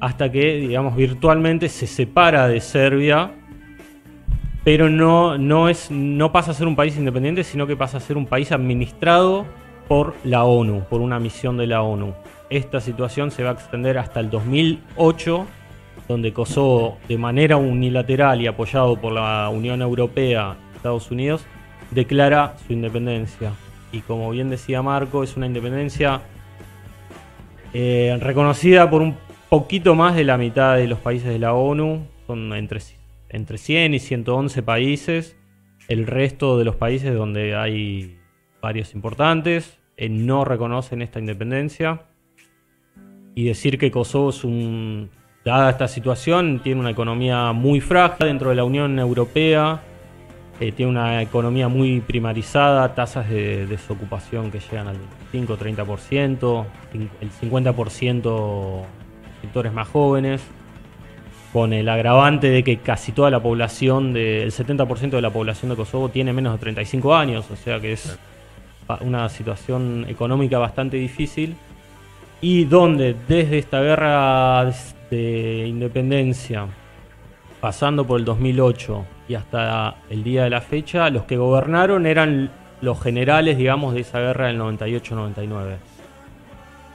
hasta 0.00 0.30
que, 0.32 0.56
digamos, 0.56 0.96
virtualmente 0.96 1.68
se 1.68 1.86
separa 1.86 2.48
de 2.48 2.60
Serbia, 2.60 3.32
pero 4.64 4.88
no, 4.88 5.38
no, 5.38 5.68
es, 5.68 5.90
no 5.90 6.32
pasa 6.32 6.50
a 6.50 6.54
ser 6.54 6.66
un 6.66 6.76
país 6.76 6.96
independiente, 6.96 7.44
sino 7.44 7.66
que 7.66 7.76
pasa 7.76 7.98
a 7.98 8.00
ser 8.00 8.16
un 8.16 8.26
país 8.26 8.52
administrado 8.52 9.46
por 9.88 10.14
la 10.24 10.44
ONU, 10.44 10.84
por 10.88 11.00
una 11.00 11.18
misión 11.18 11.56
de 11.56 11.66
la 11.66 11.82
ONU. 11.82 12.14
Esta 12.48 12.80
situación 12.80 13.30
se 13.30 13.42
va 13.42 13.50
a 13.50 13.52
extender 13.54 13.98
hasta 13.98 14.20
el 14.20 14.30
2008, 14.30 15.46
donde 16.08 16.32
Kosovo, 16.32 16.98
de 17.08 17.18
manera 17.18 17.56
unilateral 17.56 18.40
y 18.40 18.46
apoyado 18.46 18.96
por 18.96 19.12
la 19.12 19.48
Unión 19.48 19.82
Europea, 19.82 20.56
Estados 20.74 21.10
Unidos, 21.10 21.44
declara 21.90 22.54
su 22.66 22.72
independencia. 22.72 23.52
Y 23.92 24.00
como 24.00 24.30
bien 24.30 24.50
decía 24.50 24.82
Marco, 24.82 25.22
es 25.24 25.36
una 25.36 25.46
independencia 25.46 26.22
eh, 27.72 28.16
reconocida 28.20 28.88
por 28.90 29.02
un 29.02 29.16
poquito 29.48 29.94
más 29.94 30.14
de 30.14 30.24
la 30.24 30.38
mitad 30.38 30.76
de 30.76 30.86
los 30.86 30.98
países 30.98 31.28
de 31.28 31.38
la 31.38 31.54
ONU, 31.54 32.06
son 32.26 32.52
entre, 32.54 32.80
entre 33.28 33.58
100 33.58 33.94
y 33.94 33.98
111 33.98 34.62
países. 34.62 35.36
El 35.88 36.06
resto 36.06 36.56
de 36.56 36.64
los 36.64 36.76
países 36.76 37.14
donde 37.14 37.56
hay 37.56 38.18
varios 38.62 38.94
importantes 38.94 39.78
eh, 39.96 40.08
no 40.08 40.44
reconocen 40.44 41.02
esta 41.02 41.18
independencia. 41.18 42.06
Y 43.34 43.44
decir 43.44 43.78
que 43.78 43.90
Kosovo 43.90 44.30
es 44.30 44.44
un, 44.44 45.10
dada 45.44 45.70
esta 45.70 45.88
situación, 45.88 46.60
tiene 46.62 46.80
una 46.80 46.90
economía 46.90 47.52
muy 47.52 47.80
frágil 47.80 48.26
dentro 48.26 48.50
de 48.50 48.56
la 48.56 48.64
Unión 48.64 48.98
Europea. 48.98 49.82
Eh, 50.60 50.72
tiene 50.72 50.90
una 50.90 51.22
economía 51.22 51.68
muy 51.68 52.00
primarizada, 52.00 52.94
tasas 52.94 53.28
de 53.30 53.66
desocupación 53.66 54.50
que 54.50 54.60
llegan 54.60 54.88
al 54.88 54.96
25-30%, 55.32 56.66
el 57.20 57.30
50% 57.30 58.82
sectores 59.40 59.72
más 59.72 59.88
jóvenes, 59.88 60.42
con 61.52 61.72
el 61.72 61.88
agravante 61.88 62.50
de 62.50 62.62
que 62.62 62.76
casi 62.76 63.12
toda 63.12 63.30
la 63.30 63.40
población, 63.40 64.12
de, 64.12 64.44
el 64.44 64.52
70% 64.52 65.10
de 65.10 65.22
la 65.22 65.30
población 65.30 65.70
de 65.70 65.76
Kosovo 65.76 66.10
tiene 66.10 66.32
menos 66.32 66.52
de 66.52 66.58
35 66.58 67.14
años, 67.14 67.50
o 67.50 67.56
sea 67.56 67.80
que 67.80 67.92
es 67.92 68.18
una 69.00 69.28
situación 69.28 70.04
económica 70.08 70.58
bastante 70.58 70.96
difícil 70.96 71.56
y 72.40 72.64
donde 72.64 73.14
desde 73.28 73.58
esta 73.58 73.80
guerra 73.80 74.70
de 75.10 75.66
independencia, 75.66 76.66
pasando 77.60 78.06
por 78.06 78.18
el 78.18 78.24
2008 78.24 79.04
y 79.28 79.34
hasta 79.34 79.96
el 80.08 80.24
día 80.24 80.44
de 80.44 80.50
la 80.50 80.60
fecha, 80.60 81.10
los 81.10 81.24
que 81.24 81.36
gobernaron 81.36 82.06
eran 82.06 82.50
los 82.80 83.00
generales, 83.00 83.58
digamos, 83.58 83.94
de 83.94 84.00
esa 84.00 84.20
guerra 84.20 84.46
del 84.46 84.58
98-99. 84.58 85.76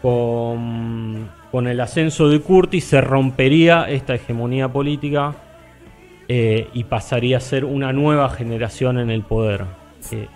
Con, 0.01 1.29
con 1.51 1.67
el 1.67 1.79
ascenso 1.79 2.29
de 2.29 2.39
Curtis 2.39 2.85
se 2.85 3.01
rompería 3.01 3.89
esta 3.89 4.15
hegemonía 4.15 4.67
política 4.67 5.33
eh, 6.27 6.69
y 6.73 6.83
pasaría 6.83 7.37
a 7.37 7.39
ser 7.39 7.65
una 7.65 7.93
nueva 7.93 8.29
generación 8.29 8.99
en 8.99 9.09
el 9.09 9.21
poder. 9.21 9.65
Eh, 10.11 10.27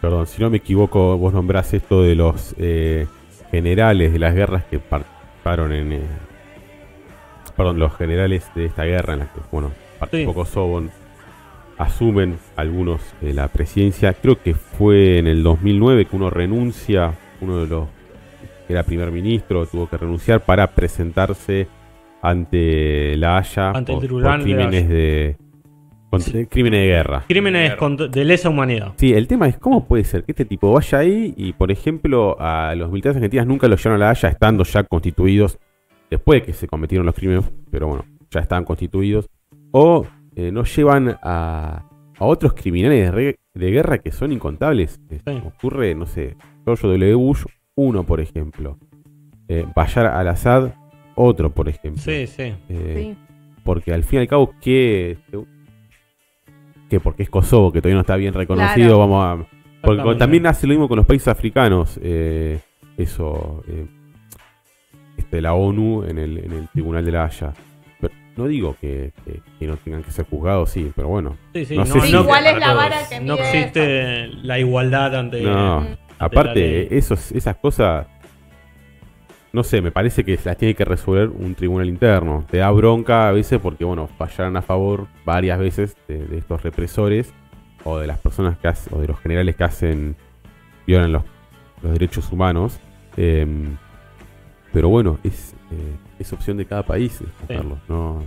Perdón, 0.00 0.26
si 0.26 0.42
no 0.42 0.50
me 0.50 0.58
equivoco, 0.58 1.16
vos 1.16 1.32
nombrás 1.32 1.72
esto 1.74 2.02
de 2.02 2.14
los 2.14 2.54
eh, 2.58 3.06
generales 3.50 4.12
de 4.12 4.18
las 4.18 4.34
guerras 4.34 4.64
que 4.64 4.78
participaron 4.78 5.72
en. 5.72 6.27
Perdón, 7.58 7.78
los 7.78 7.94
generales 7.94 8.50
de 8.54 8.64
esta 8.64 8.84
guerra 8.84 9.12
en 9.12 9.18
la 9.18 9.26
que, 9.26 9.40
bueno, 9.52 9.70
participó 9.98 10.30
Sí. 10.32 10.36
Kosovo, 10.38 10.82
asumen 11.76 12.38
algunos 12.56 13.00
eh, 13.22 13.32
la 13.34 13.48
presidencia. 13.48 14.12
Creo 14.14 14.40
que 14.42 14.54
fue 14.54 15.18
en 15.18 15.26
el 15.26 15.42
2009 15.42 16.06
que 16.06 16.16
uno 16.16 16.30
renuncia, 16.30 17.12
uno 17.40 17.58
de 17.60 17.66
los 17.66 17.88
que 18.66 18.72
era 18.72 18.82
primer 18.82 19.10
ministro, 19.10 19.66
tuvo 19.66 19.88
que 19.88 19.96
renunciar 19.96 20.40
para 20.44 20.66
presentarse 20.68 21.68
ante 22.20 23.16
la 23.16 23.38
Haya 23.38 23.70
Ante 23.70 23.92
el 23.92 24.08
por, 24.08 24.22
de 24.22 24.42
crímenes 24.42 24.88
de, 24.88 25.36
contra- 26.10 26.44
crímenes 26.46 26.80
de 26.80 26.86
guerra. 26.86 27.24
crímenes 27.28 27.72
de 28.10 28.24
lesa 28.24 28.48
humanidad. 28.50 28.92
Sí, 28.96 29.12
el 29.14 29.26
tema 29.28 29.46
es 29.48 29.56
cómo 29.56 29.84
puede 29.86 30.04
ser 30.04 30.24
que 30.24 30.32
este 30.32 30.44
tipo 30.44 30.72
vaya 30.72 30.98
ahí 30.98 31.32
y, 31.36 31.52
por 31.52 31.70
ejemplo, 31.70 32.36
a 32.40 32.74
los 32.76 32.90
militares 32.90 33.16
argentinos 33.16 33.46
nunca 33.46 33.68
los 33.68 33.82
llevaron 33.82 34.02
a 34.02 34.06
la 34.06 34.10
Haya 34.10 34.28
estando 34.28 34.64
ya 34.64 34.82
constituidos, 34.82 35.58
después 36.10 36.40
de 36.40 36.46
que 36.46 36.52
se 36.52 36.66
cometieron 36.66 37.06
los 37.06 37.14
crímenes, 37.14 37.44
pero 37.70 37.88
bueno, 37.88 38.04
ya 38.30 38.40
estaban 38.40 38.64
constituidos, 38.64 39.28
o 39.72 40.06
eh, 40.36 40.50
no 40.52 40.64
llevan 40.64 41.16
a, 41.22 41.84
a 42.18 42.24
otros 42.24 42.54
criminales 42.54 43.04
de, 43.06 43.10
re- 43.10 43.38
de 43.54 43.70
guerra 43.70 43.98
que 43.98 44.10
son 44.12 44.32
incontables. 44.32 45.00
Sí. 45.10 45.20
Ocurre, 45.44 45.94
no 45.94 46.06
sé, 46.06 46.36
George 46.64 46.86
W. 46.86 47.14
Bush, 47.14 47.44
uno, 47.74 48.04
por 48.04 48.20
ejemplo. 48.20 48.78
Eh, 49.48 49.64
Bashar 49.74 50.06
al-Assad, 50.06 50.72
otro, 51.14 51.50
por 51.54 51.68
ejemplo. 51.68 52.02
Sí, 52.02 52.26
sí. 52.26 52.54
Eh, 52.68 52.94
Sí. 52.96 53.16
porque 53.64 53.92
al 53.92 54.04
fin 54.04 54.18
y 54.18 54.22
al 54.22 54.28
cabo, 54.28 54.52
que 54.60 55.18
que 56.88 57.00
porque 57.00 57.22
es 57.22 57.30
Kosovo, 57.30 57.70
que 57.70 57.80
todavía 57.82 57.96
no 57.96 58.00
está 58.00 58.16
bien 58.16 58.32
reconocido, 58.32 58.96
Claro. 58.96 58.98
vamos 58.98 59.24
a... 59.24 59.58
Porque 59.82 60.14
también 60.16 60.46
hace 60.46 60.66
lo 60.66 60.72
mismo 60.72 60.88
con 60.88 60.96
los 60.96 61.06
países 61.06 61.28
africanos, 61.28 61.98
eh, 62.02 62.60
eso, 62.96 63.62
eh, 63.68 63.86
este, 65.18 65.42
la 65.42 65.52
ONU 65.52 66.04
en 66.04 66.18
el, 66.18 66.38
en 66.38 66.52
el 66.52 66.68
Tribunal 66.68 67.04
de 67.04 67.12
la 67.12 67.24
Haya. 67.26 67.52
Pero 68.00 68.14
no 68.36 68.46
digo 68.46 68.74
que, 68.80 69.12
que- 69.24 69.40
que 69.58 69.66
no 69.66 69.76
tengan 69.76 70.02
que 70.02 70.10
ser 70.12 70.24
juzgados, 70.26 70.70
sí, 70.70 70.90
pero 70.96 71.08
bueno. 71.08 71.36
Sí, 71.52 71.64
sí, 71.66 71.76
No 71.76 71.84
no, 71.84 71.92
sé 71.94 72.00
si- 72.00 72.12
no- 72.12 72.24
¿Cuál 72.24 72.46
es 72.46 72.54
la 72.54 72.60
para 72.60 72.74
vara 72.74 72.96
todos. 72.96 73.08
que 73.08 73.20
no 73.20 73.34
mide 73.34 73.44
existe 73.50 74.26
la 74.42 74.58
igualdad 74.58 75.14
ante. 75.16 75.42
No, 75.42 75.86
aparte, 76.18 76.60
ley. 76.60 76.88
esos, 76.90 77.32
esas 77.32 77.56
cosas, 77.56 78.06
no 79.52 79.64
sé, 79.64 79.80
me 79.80 79.90
parece 79.90 80.24
que 80.24 80.38
las 80.44 80.56
tiene 80.56 80.74
que 80.74 80.84
resolver 80.84 81.28
un 81.28 81.54
tribunal 81.54 81.88
interno. 81.88 82.44
Te 82.50 82.58
da 82.58 82.70
bronca 82.70 83.28
a 83.28 83.32
veces 83.32 83.58
porque, 83.60 83.84
bueno, 83.84 84.06
fallaron 84.18 84.56
a 84.56 84.62
favor 84.62 85.06
varias 85.24 85.58
veces 85.58 85.96
de, 86.06 86.26
de 86.26 86.38
estos 86.38 86.62
represores 86.62 87.32
o 87.84 87.98
de 87.98 88.06
las 88.06 88.18
personas 88.18 88.58
que 88.58 88.68
hacen, 88.68 88.92
o 88.96 89.00
de 89.00 89.08
los 89.08 89.18
generales 89.20 89.56
que 89.56 89.64
hacen, 89.64 90.16
violan 90.86 91.12
los, 91.12 91.22
los 91.82 91.92
derechos 91.92 92.30
humanos. 92.30 92.78
Em, 93.16 93.76
pero 94.72 94.88
bueno, 94.88 95.18
es, 95.24 95.54
eh, 95.70 95.96
es 96.18 96.32
opción 96.32 96.56
de 96.56 96.66
cada 96.66 96.82
país 96.84 97.20
escogerlo. 97.20 97.78
No, 97.88 98.22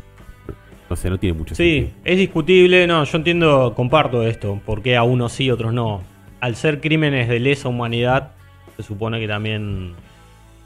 no 0.89 0.95
sé, 0.95 1.09
no 1.09 1.17
tiene 1.17 1.37
mucho 1.37 1.55
Sí, 1.55 1.79
sentido. 1.81 2.01
es 2.03 2.17
discutible. 2.17 2.87
No, 2.87 3.03
yo 3.03 3.17
entiendo, 3.17 3.73
comparto 3.75 4.23
esto. 4.27 4.59
Por 4.65 4.81
qué 4.81 4.97
a 4.97 5.03
unos 5.03 5.31
sí, 5.31 5.49
otros 5.49 5.73
no. 5.73 6.01
Al 6.39 6.55
ser 6.55 6.81
crímenes 6.81 7.29
de 7.29 7.39
lesa 7.39 7.69
humanidad, 7.69 8.31
se 8.75 8.83
supone 8.83 9.19
que 9.19 9.27
también 9.27 9.93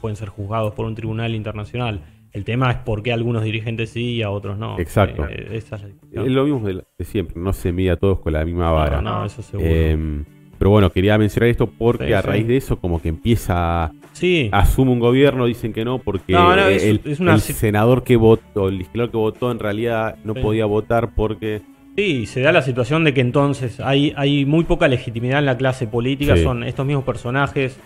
pueden 0.00 0.16
ser 0.16 0.28
juzgados 0.28 0.72
por 0.74 0.86
un 0.86 0.94
tribunal 0.94 1.34
internacional. 1.34 2.00
El 2.32 2.44
tema 2.44 2.70
es 2.70 2.76
por 2.78 3.02
qué 3.02 3.12
a 3.12 3.14
algunos 3.14 3.44
dirigentes 3.44 3.90
sí 3.90 4.16
y 4.16 4.22
a 4.22 4.30
otros 4.30 4.58
no. 4.58 4.78
Exacto. 4.78 5.26
Eh, 5.28 5.48
esa 5.52 5.76
es 5.76 5.82
la 6.12 6.22
lo 6.24 6.44
mismo 6.44 6.66
de, 6.68 6.84
siempre, 7.04 7.40
no 7.40 7.52
se 7.52 7.72
mide 7.72 7.90
a 7.92 7.96
todos 7.96 8.20
con 8.20 8.32
la 8.32 8.44
misma 8.44 8.70
vara. 8.70 9.00
No, 9.00 9.20
no, 9.20 9.24
eso 9.26 9.42
seguro. 9.42 9.68
Em, 9.70 10.24
pero 10.58 10.70
bueno, 10.70 10.90
quería 10.90 11.16
mencionar 11.18 11.48
esto 11.50 11.66
porque 11.66 12.06
Sí, 12.08 12.12
a 12.12 12.22
sí. 12.22 12.26
raíz 12.28 12.46
de 12.46 12.56
eso 12.56 12.76
como 12.78 13.00
que 13.00 13.08
empieza, 13.08 13.92
sí, 14.12 14.48
asume 14.52 14.90
un 14.92 15.00
gobierno, 15.00 15.46
dicen 15.46 15.72
que 15.72 15.84
no, 15.84 15.98
porque 15.98 16.32
No, 16.32 16.54
no, 16.56 16.66
es- 16.68 16.82
el, 16.84 17.00
es 17.04 17.20
una 17.20 17.34
el 17.34 17.40
si- 17.40 17.52
senador 17.52 18.04
que 18.04 18.16
votó, 18.16 18.68
el 18.68 18.78
legislador 18.78 19.10
que 19.10 19.16
votó 19.16 19.50
en 19.50 19.58
realidad 19.58 20.16
no 20.24 20.34
Sí. 20.34 20.40
podía 20.40 20.66
votar 20.66 21.14
porque... 21.14 21.62
Sí, 21.96 22.26
se 22.26 22.40
da 22.42 22.52
la 22.52 22.60
situación 22.62 23.04
de 23.04 23.14
que 23.14 23.22
entonces 23.22 23.80
hay, 23.80 24.12
hay 24.16 24.44
muy 24.44 24.64
poca 24.64 24.86
legitimidad 24.86 25.38
en 25.38 25.46
la 25.46 25.56
clase 25.56 25.86
política. 25.86 26.36
Son 26.36 26.62
estos 26.62 26.84
mismos 26.84 27.04
personajes 27.06 27.78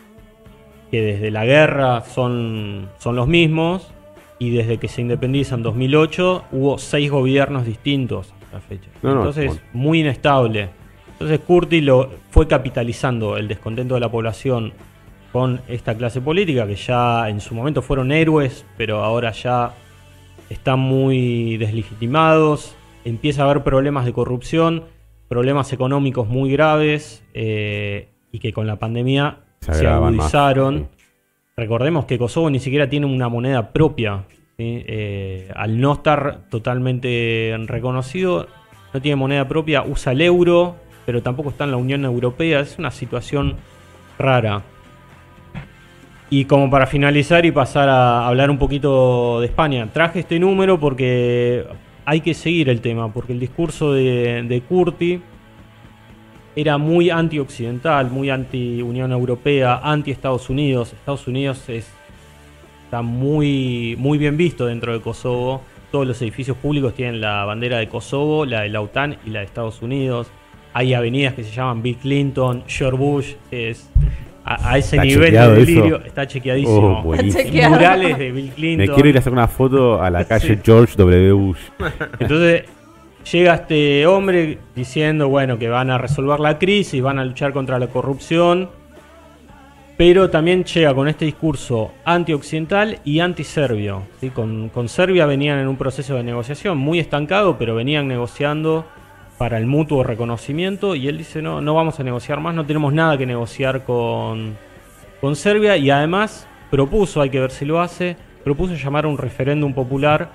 que 0.91 1.01
desde 1.01 1.31
la 1.31 1.45
guerra 1.45 2.01
son, 2.01 2.89
son 2.99 3.15
los 3.15 3.29
mismos 3.29 3.93
y 4.41 4.51
desde 4.51 4.79
que 4.79 4.89
se 4.89 5.03
independiza 5.03 5.55
en 5.55 5.63
2008 5.63 6.45
hubo 6.51 6.79
seis 6.79 7.09
gobiernos 7.09 7.65
distintos 7.65 8.35
a 8.51 8.55
la 8.55 8.61
fecha. 8.61 8.89
No, 9.03 9.11
no, 9.15 9.17
entonces, 9.21 9.47
bueno. 9.47 9.61
muy 9.75 10.01
inestable. 10.01 10.71
Entonces 11.21 11.41
Curti 11.47 11.83
lo 11.83 12.09
fue 12.31 12.49
capitalizando 12.49 13.37
el 13.37 13.47
descontento 13.47 13.93
de 13.93 14.01
la 14.01 14.11
población 14.11 14.73
con 15.33 15.61
esta 15.69 15.95
clase 15.95 16.23
política 16.23 16.67
que 16.67 16.77
ya 16.77 17.29
en 17.29 17.43
su 17.43 17.55
momento 17.55 17.83
fueron 17.83 18.11
héroes, 18.11 18.65
pero 18.79 19.05
ahora 19.05 19.31
ya 19.33 19.75
están 20.49 20.79
muy 20.81 21.59
deslegitimados, 21.59 22.75
empieza 23.05 23.43
a 23.43 23.51
haber 23.51 23.63
problemas 23.63 24.07
de 24.07 24.15
corrupción, 24.15 24.85
problemas 25.29 25.75
económicos 25.75 26.27
muy 26.27 26.51
graves 26.53 27.23
eh, 27.35 28.09
y 28.33 28.39
que 28.39 28.55
con 28.55 28.67
la 28.67 28.77
pandemia 28.77 29.41
Se 29.61 29.75
se, 29.75 29.81
agravan 29.81 30.17
más, 30.17 30.35
agudizaron. 30.35 30.79
sí. 30.79 31.05
Recordemos 31.55 32.07
que 32.07 32.17
Kosovo 32.19 32.49
ni 32.49 32.61
siquiera 32.61 32.89
tiene 32.89 33.05
una 33.05 33.29
moneda 33.29 33.75
propia. 33.75 34.25
¿sí? 34.57 34.83
Eh, 34.87 35.51
al 35.55 35.79
no 35.83 35.93
estar 35.93 36.49
totalmente 36.49 37.55
reconocido, 37.67 38.49
no 38.95 39.03
tiene 39.03 39.17
moneda 39.17 39.47
propia, 39.47 39.83
usa 39.83 40.13
el 40.13 40.23
euro, 40.23 40.77
pero 41.07 41.23
tampoco 41.23 41.51
está 41.51 41.65
en 41.65 41.73
la 41.73 41.77
Unión 41.77 42.05
Europea. 42.05 42.61
Es 42.61 42.79
una 42.79 42.91
situación 42.91 43.57
rara. 44.19 44.63
Y 46.33 46.45
como 46.45 46.71
para 46.71 46.87
finalizar 46.87 47.45
y 47.45 47.51
pasar 47.51 47.89
a 47.89 48.29
hablar 48.29 48.51
un 48.51 48.59
poquito 48.59 49.41
de 49.41 49.47
España, 49.47 49.89
traje 49.93 50.21
este 50.21 50.39
número 50.39 50.79
porque 50.79 51.67
hay 52.05 52.21
que 52.21 52.35
seguir 52.35 52.69
el 52.69 52.81
tema, 52.81 53.13
porque 53.13 53.33
el 53.33 53.41
discurso 53.41 53.93
de, 53.93 54.63
Curti 54.69 55.21
era 56.55 56.79
muy 56.79 57.11
anti-occidental, 57.11 58.11
muy 58.11 58.31
anti-Unión 58.31 59.11
Europea, 59.11 59.81
anti-Estados 59.83 60.49
Unidos. 60.51 60.93
Estados 60.93 61.27
Unidos 61.27 61.69
es, 61.69 61.89
está 62.85 63.03
muy, 63.03 63.97
muy 63.99 64.17
bien 64.17 64.37
visto 64.37 64.67
dentro 64.67 64.93
de 64.93 65.01
Kosovo. 65.01 65.63
Todos 65.91 66.07
los 66.07 66.23
edificios 66.23 66.57
públicos 66.57 66.95
tienen 66.95 67.21
la 67.21 67.45
bandera 67.45 67.79
de 67.79 67.89
Kosovo, 67.89 68.47
la 68.47 68.61
de 68.61 68.69
la 68.69 68.81
OTAN 68.81 69.17
y 69.27 69.31
la 69.31 69.41
de 69.41 69.47
Estados 69.47 69.83
Unidos. 69.83 70.31
Hay 70.73 70.95
avenidas 70.95 71.35
que 71.35 71.45
se 71.45 71.51
llaman 71.51 71.83
Bill 71.83 71.97
Clinton, 71.97 72.65
George 72.67 72.97
Bush. 72.97 73.35
Es, 73.51 73.91
a, 74.45 74.71
a 74.73 74.79
ese 74.79 74.97
¿Está 74.97 75.05
nivel 75.05 75.33
de 75.33 75.39
eso? 75.39 75.51
delirio 75.53 76.01
está 76.05 76.27
chequeadísimo. 76.27 77.03
Oh. 77.05 77.17
Chequeado. 77.17 77.75
Murales 77.75 78.19
de 78.19 78.33
Bill 78.33 78.51
Clinton. 78.51 78.87
Me 78.87 78.93
quiero 78.95 79.09
ir 79.09 79.17
a 79.17 79.19
hacer 79.21 79.33
una 79.33 79.49
foto 79.49 80.03
a 80.03 80.11
la 80.11 80.25
calle 80.27 80.55
Sí. 80.57 80.61
George 80.65 80.95
W. 80.97 81.33
Bush. 81.33 81.59
Entonces 82.19 82.65
llega 83.31 83.55
este 83.55 84.07
hombre 84.07 84.59
diciendo, 84.75 85.29
bueno, 85.29 85.59
que 85.59 85.69
van 85.69 85.91
a 85.91 85.99
resolver 85.99 86.41
la 86.41 86.59
crisis, 86.59 87.03
van 87.03 87.19
a 87.19 87.25
luchar 87.25 87.53
contra 87.53 87.79
la 87.79 87.89
corrupción, 87.89 88.71
pero 89.97 90.31
también 90.31 90.65
llega 90.65 90.95
con 90.95 91.09
este 91.09 91.27
discurso 91.27 91.93
anti-occidental 92.05 93.01
y 93.05 93.21
anti-serbio. 93.21 94.05
¿sí? 94.21 94.31
Con, 94.31 94.71
con 94.71 94.89
Serbia 94.89 95.27
venían 95.27 95.59
en 95.59 95.69
un 95.69 95.77
proceso 95.77 96.15
de 96.15 96.23
negociación 96.23 96.79
muy 96.79 96.99
estancado, 96.99 97.59
pero 97.59 97.75
venían 97.75 98.09
negociando 98.09 98.87
para 99.41 99.57
el 99.57 99.65
mutuo 99.65 100.03
reconocimiento 100.05 100.95
y 100.95 101.09
él 101.09 101.17
dice, 101.17 101.41
no, 101.41 101.63
no 101.63 101.73
vamos 101.73 101.99
a 101.99 102.05
negociar 102.05 102.41
más, 102.41 102.55
no 102.55 102.67
tenemos 102.67 102.93
nada 102.93 103.17
que 103.17 103.25
negociar 103.25 103.85
con, 103.85 104.55
con 105.19 105.35
Serbia 105.35 105.79
y 105.79 105.89
además 105.89 106.47
propuso, 106.71 107.23
hay 107.23 107.31
que 107.31 107.41
ver 107.41 107.51
si 107.51 107.65
lo 107.65 107.81
hace, 107.81 108.19
propuso 108.45 108.75
llamar 108.75 109.07
a 109.07 109.09
un 109.09 109.17
referéndum 109.17 109.73
popular 109.73 110.29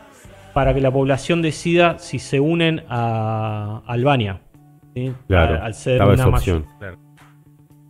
para 0.55 0.73
que 0.73 0.81
la 0.81 0.89
población 0.89 1.43
decida 1.43 1.99
si 1.99 2.17
se 2.17 2.39
unen 2.39 2.83
a 2.89 3.83
Albania. 3.85 4.41
¿sí? 4.95 5.13
Claro, 5.27 5.57
Al, 5.57 5.61
al 5.61 5.73
ser 5.75 6.01
una 6.01 6.27
opción. 6.27 6.65
Claro. 6.79 6.97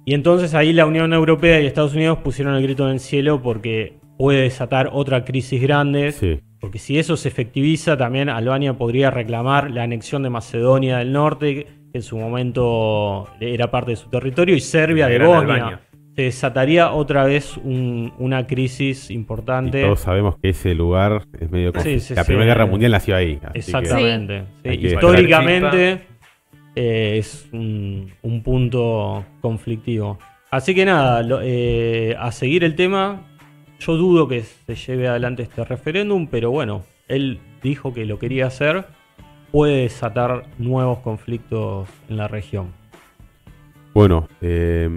Y 0.03 0.15
entonces 0.15 0.53
ahí 0.53 0.73
la 0.73 0.85
Unión 0.85 1.13
Europea 1.13 1.61
y 1.61 1.65
Estados 1.65 1.93
Unidos 1.95 2.17
pusieron 2.25 2.55
el 2.55 2.63
grito 2.63 2.87
en 2.87 2.95
el 2.95 2.99
cielo 2.99 3.41
porque 3.41 3.99
puede 4.17 4.41
desatar 4.41 4.89
otra 4.91 5.23
crisis 5.23 5.61
grande. 5.61 6.11
Sí. 6.11 6.41
Porque 6.59 6.79
si 6.79 6.97
eso 6.97 7.15
se 7.17 7.27
efectiviza, 7.27 7.95
también 7.97 8.29
Albania 8.29 8.73
podría 8.73 9.11
reclamar 9.11 9.69
la 9.71 9.83
anexión 9.83 10.23
de 10.23 10.29
Macedonia 10.29 10.97
del 10.97 11.11
Norte, 11.11 11.53
que 11.55 11.67
en 11.93 12.01
su 12.01 12.17
momento 12.17 13.27
era 13.39 13.69
parte 13.71 13.91
de 13.91 13.97
su 13.97 14.09
territorio, 14.09 14.55
y 14.55 14.59
Serbia 14.61 15.07
de 15.07 15.19
Bosnia. 15.19 15.53
Albania. 15.55 15.81
Se 16.15 16.21
desataría 16.23 16.91
otra 16.93 17.25
vez 17.25 17.57
un- 17.57 18.13
una 18.19 18.47
crisis 18.47 19.11
Y 19.11 19.15
importante. 19.15 19.81
todos 19.81 19.99
sabemos 19.99 20.37
que 20.41 20.49
ese 20.49 20.73
lugar 20.73 21.23
es 21.39 21.51
medio 21.51 21.73
Sí, 21.81 21.95
La 22.15 22.23
sí. 22.23 22.27
Primera 22.27 22.45
Guerra 22.47 22.65
Mundial 22.65 22.91
nació 22.93 23.17
ahí. 23.17 23.37
Exactamente. 23.53 24.45
Históricamente 24.63 26.01
eh, 26.75 27.17
es 27.19 27.47
un, 27.53 28.11
un 28.21 28.43
punto 28.43 29.25
conflictivo. 29.41 30.17
Así 30.51 30.73
que 30.73 30.85
nada, 30.85 31.21
lo- 31.21 31.39
eh, 31.43 32.15
a 32.17 32.31
seguir 32.31 32.63
el 32.63 32.75
tema. 32.75 33.21
Yo 33.85 33.97
dudo 33.97 34.27
que 34.27 34.41
se 34.41 34.73
lleve 34.73 35.07
adelante 35.07 35.43
este 35.43 35.63
referéndum, 35.63 36.25
pero 36.25 36.49
bueno, 36.49 36.83
él 37.07 37.39
dijo 37.61 37.93
que 37.93 38.05
lo 38.05 38.17
quería 38.17 38.47
hacer. 38.47 38.85
Puede 39.51 39.83
desatar 39.83 40.43
nuevos 40.57 40.99
conflictos 40.99 41.87
en 42.09 42.17
la 42.17 42.27
región. 42.27 42.73
Bueno, 43.93 44.27
eh, 44.41 44.89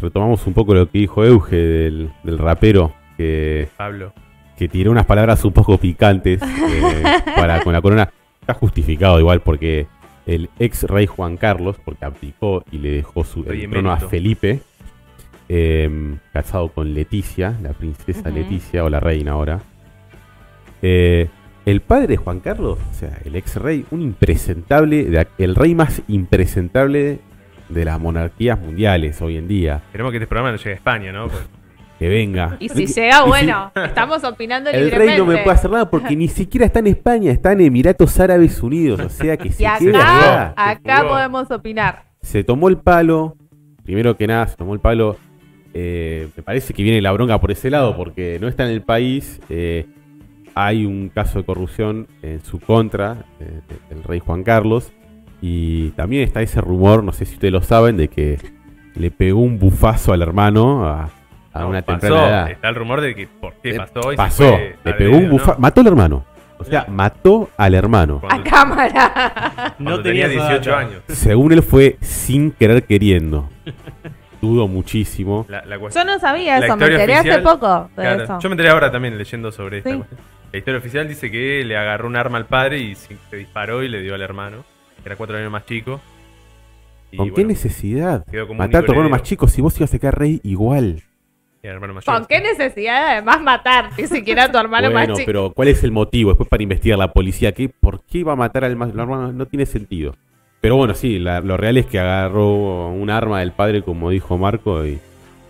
retomamos 0.00 0.46
un 0.46 0.54
poco 0.54 0.74
lo 0.74 0.88
que 0.90 0.98
dijo 0.98 1.26
Euge 1.26 1.56
del, 1.56 2.10
del 2.22 2.38
rapero 2.38 2.94
que, 3.18 3.68
Pablo. 3.76 4.14
que 4.56 4.66
tiró 4.66 4.92
unas 4.92 5.04
palabras 5.04 5.44
un 5.44 5.52
poco 5.52 5.76
picantes 5.76 6.40
eh, 6.42 7.02
para 7.36 7.62
con 7.62 7.74
la 7.74 7.82
corona. 7.82 8.10
Está 8.40 8.54
justificado 8.54 9.20
igual 9.20 9.40
porque 9.42 9.88
el 10.24 10.48
ex 10.58 10.84
rey 10.84 11.06
Juan 11.06 11.36
Carlos, 11.36 11.76
porque 11.84 12.06
abdicó 12.06 12.64
y 12.72 12.78
le 12.78 12.92
dejó 12.92 13.24
su 13.24 13.44
el 13.46 13.68
trono 13.68 13.92
a. 13.92 13.98
Felipe, 13.98 14.60
eh, 15.48 16.16
casado 16.32 16.68
con 16.68 16.92
Leticia, 16.94 17.54
la 17.62 17.72
princesa 17.72 18.28
Ujú. 18.28 18.38
Leticia 18.38 18.84
o 18.84 18.90
la 18.90 19.00
reina 19.00 19.32
ahora. 19.32 19.60
Eh, 20.82 21.28
el 21.64 21.80
padre 21.80 22.06
de 22.06 22.16
Juan 22.16 22.40
Carlos, 22.40 22.78
o 22.90 22.94
sea, 22.94 23.18
el 23.24 23.34
ex 23.34 23.56
rey, 23.56 23.84
un 23.90 24.00
impresentable, 24.02 25.26
el 25.38 25.54
rey 25.54 25.74
más 25.74 26.00
impresentable 26.08 27.18
de 27.68 27.84
las 27.84 27.98
monarquías 27.98 28.60
mundiales 28.60 29.20
hoy 29.20 29.36
en 29.36 29.48
día. 29.48 29.82
Queremos 29.90 30.12
que 30.12 30.18
este 30.18 30.28
programa 30.28 30.52
no 30.52 30.58
llegue 30.58 30.70
a 30.70 30.74
España, 30.74 31.12
¿no? 31.12 31.26
Pues, 31.28 31.48
Que 31.98 32.08
venga. 32.08 32.56
Y 32.60 32.68
si 32.68 32.82
Y- 32.82 32.86
llega, 32.86 33.20
y 33.20 33.22
si- 33.22 33.28
bueno, 33.28 33.72
estamos 33.84 34.22
opinando 34.22 34.68
El 34.70 34.84
libremente. 34.84 35.12
rey 35.12 35.18
no 35.18 35.24
me 35.26 35.38
puede 35.38 35.56
hacer 35.56 35.70
nada 35.70 35.88
porque 35.90 36.14
ni 36.14 36.28
siquiera 36.28 36.66
está 36.66 36.78
en 36.80 36.88
España, 36.88 37.32
está 37.32 37.52
en 37.52 37.62
Emiratos 37.62 38.20
Árabes 38.20 38.62
Unidos. 38.62 39.00
O 39.00 39.08
sea 39.08 39.36
que 39.38 39.48
Y 39.48 39.52
se 39.52 39.64
queda 39.80 40.50
acá, 40.50 40.70
acá 40.72 41.08
podemos 41.08 41.50
opinar. 41.50 42.04
Se 42.20 42.44
tomó 42.44 42.68
el 42.68 42.76
palo. 42.78 43.36
Primero 43.82 44.16
que 44.16 44.26
nada, 44.26 44.46
se 44.46 44.56
tomó 44.56 44.74
el 44.74 44.80
palo. 44.80 45.16
Eh, 45.78 46.28
me 46.34 46.42
parece 46.42 46.72
que 46.72 46.82
viene 46.82 47.02
la 47.02 47.12
bronca 47.12 47.38
por 47.38 47.50
ese 47.50 47.68
lado 47.68 47.94
porque 47.96 48.38
no 48.40 48.48
está 48.48 48.64
en 48.64 48.70
el 48.70 48.80
país. 48.82 49.40
eh, 49.50 49.84
hay 50.58 50.86
un 50.86 51.10
caso 51.10 51.40
de 51.40 51.44
corrupción 51.44 52.06
en 52.22 52.42
su 52.42 52.58
contra 52.60 53.26
eh, 53.40 53.60
del 53.90 54.02
rey 54.04 54.20
Juan 54.20 54.42
Carlos. 54.42 54.90
Y 55.42 55.90
también 55.90 56.22
está 56.22 56.40
ese 56.40 56.62
rumor, 56.62 57.04
no 57.04 57.12
sé 57.12 57.26
si 57.26 57.34
ustedes 57.34 57.52
lo 57.52 57.60
saben, 57.60 57.98
de 57.98 58.08
que 58.08 58.38
le 58.94 59.10
pegó 59.10 59.40
un 59.40 59.58
bufazo 59.58 60.14
al 60.14 60.22
hermano 60.22 60.86
a, 60.86 61.10
a 61.52 61.60
no, 61.60 61.68
una 61.68 61.82
pasó. 61.82 61.98
temprana 62.00 62.28
edad. 62.28 62.50
Está 62.52 62.68
el 62.70 62.74
rumor 62.74 63.02
de 63.02 63.14
que 63.14 63.26
por 63.28 63.52
qué 63.62 63.72
Eh, 63.72 63.76
pasó. 63.76 64.00
y 64.00 64.10
se 64.12 64.16
Pasó, 64.16 64.48
fue 64.48 64.76
le 64.82 64.92
pegó 64.94 65.16
un 65.18 65.24
¿no? 65.24 65.30
bufazo. 65.32 65.60
Mató 65.60 65.80
al 65.82 65.86
hermano. 65.88 66.24
O 66.58 66.64
sea, 66.64 66.86
mató 66.88 67.50
al 67.58 67.74
hermano. 67.74 68.22
A 68.30 68.42
cámara. 68.42 69.74
cuando 69.76 70.02
tenía 70.02 70.24
esa 70.26 70.48
18 70.48 70.70
data. 70.70 70.78
años. 70.80 71.02
Según 71.08 71.52
él 71.52 71.62
fue 71.62 71.98
sin 72.00 72.50
querer 72.50 72.84
queriendo. 72.84 73.46
Dudo 74.46 74.68
muchísimo. 74.68 75.46
La, 75.48 75.64
la 75.64 75.76
Yo 75.76 76.04
no 76.04 76.18
sabía 76.18 76.58
La 76.60 76.66
eso, 76.66 76.76
me 76.76 76.84
historia 76.84 76.96
enteré 77.00 77.14
hace 77.14 77.30
oficial, 77.32 77.42
poco 77.42 77.88
de 77.96 78.02
Claro, 78.02 78.22
eso. 78.24 78.38
Yo 78.40 78.48
me 78.48 78.52
enteré 78.54 78.68
ahora 78.70 78.90
también 78.90 79.18
leyendo 79.18 79.52
sobre 79.52 79.78
esta 79.78 79.90
Sí. 79.90 79.96
cuestión. 79.96 80.20
La 80.52 80.58
historia 80.58 80.78
oficial 80.78 81.08
dice 81.08 81.30
que 81.30 81.64
le 81.64 81.76
agarró 81.76 82.06
un 82.06 82.16
arma 82.16 82.38
al 82.38 82.46
padre 82.46 82.78
y 82.78 82.94
se 82.94 83.16
se 83.30 83.36
disparó 83.36 83.82
y 83.82 83.88
le 83.88 84.00
dio 84.00 84.14
al 84.14 84.22
hermano, 84.22 84.64
que 85.02 85.08
era 85.08 85.16
cuatro 85.16 85.36
años 85.36 85.50
más 85.50 85.66
chico. 85.66 86.00
Y 87.10 87.16
¿Con 87.18 87.26
qué 87.28 87.32
bueno, 87.32 87.48
necesidad? 87.48 88.24
Matar 88.56 88.82
a 88.82 88.86
tu 88.86 88.92
hermano 88.92 89.10
más 89.10 89.22
chico 89.22 89.48
si 89.48 89.60
vos 89.60 89.76
ibas 89.78 89.92
a 89.94 89.98
quedar 89.98 90.18
rey 90.18 90.40
igual. 90.44 91.02
¿Con 92.04 92.26
qué 92.26 92.40
necesidad 92.40 93.04
de 93.06 93.12
además 93.14 93.42
matar? 93.42 93.90
Ni 93.98 94.06
siquiera 94.06 94.44
a 94.44 94.52
tu 94.52 94.58
hermano 94.58 94.90
bueno, 94.90 95.08
más 95.08 95.18
chico. 95.18 95.26
pero 95.26 95.50
¿cuál 95.52 95.68
es 95.68 95.82
el 95.82 95.90
motivo? 95.90 96.30
Después 96.30 96.48
para 96.48 96.62
investigar 96.62 96.96
la 96.98 97.12
policía, 97.12 97.52
¿qué, 97.52 97.68
¿por 97.68 98.04
qué 98.04 98.18
iba 98.18 98.32
a 98.32 98.36
matar 98.36 98.64
al 98.64 98.76
más 98.76 98.92
al 98.92 99.00
hermano? 99.00 99.32
No 99.32 99.46
tiene 99.46 99.66
sentido. 99.66 100.14
Pero 100.66 100.74
bueno, 100.74 100.94
sí, 100.94 101.20
la- 101.20 101.38
lo 101.42 101.56
real 101.56 101.76
es 101.76 101.86
que 101.86 102.00
agarró 102.00 102.88
un 102.88 103.08
arma 103.08 103.38
del 103.38 103.52
padre, 103.52 103.82
como 103.82 104.10
dijo 104.10 104.36
Marco, 104.36 104.84
y 104.84 104.98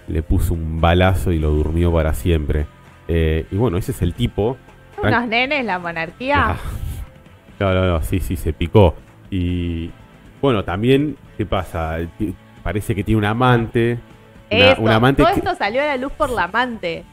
le 0.08 0.22
puso 0.22 0.52
un 0.52 0.78
balazo 0.78 1.32
y 1.32 1.38
lo 1.38 1.48
durmió 1.52 1.90
para 1.90 2.12
siempre. 2.12 2.66
Eh, 3.08 3.46
y 3.50 3.56
bueno, 3.56 3.78
ese 3.78 3.92
es 3.92 4.02
el 4.02 4.12
tipo. 4.12 4.58
Unos 5.02 5.26
nenes, 5.26 5.64
la 5.64 5.78
monarquía. 5.78 6.50
Ah. 6.50 6.56
No, 7.58 7.72
no, 7.72 7.86
no, 7.86 8.02
sí, 8.02 8.20
sí, 8.20 8.36
se 8.36 8.52
picó. 8.52 8.94
Y 9.30 9.90
bueno, 10.42 10.64
también, 10.64 11.16
¿qué 11.38 11.46
pasa? 11.46 11.96
Parece 12.62 12.94
que 12.94 13.02
tiene 13.02 13.16
un 13.16 13.24
amante. 13.24 13.98
Una, 14.50 14.72
Eso, 14.72 14.82
un 14.82 14.90
amante 14.90 15.22
todo 15.22 15.32
que, 15.32 15.40
esto 15.40 15.54
salió 15.54 15.80
a 15.80 15.86
la 15.86 15.96
luz 15.96 16.12
por 16.12 16.28
la 16.28 16.44
amante. 16.44 17.04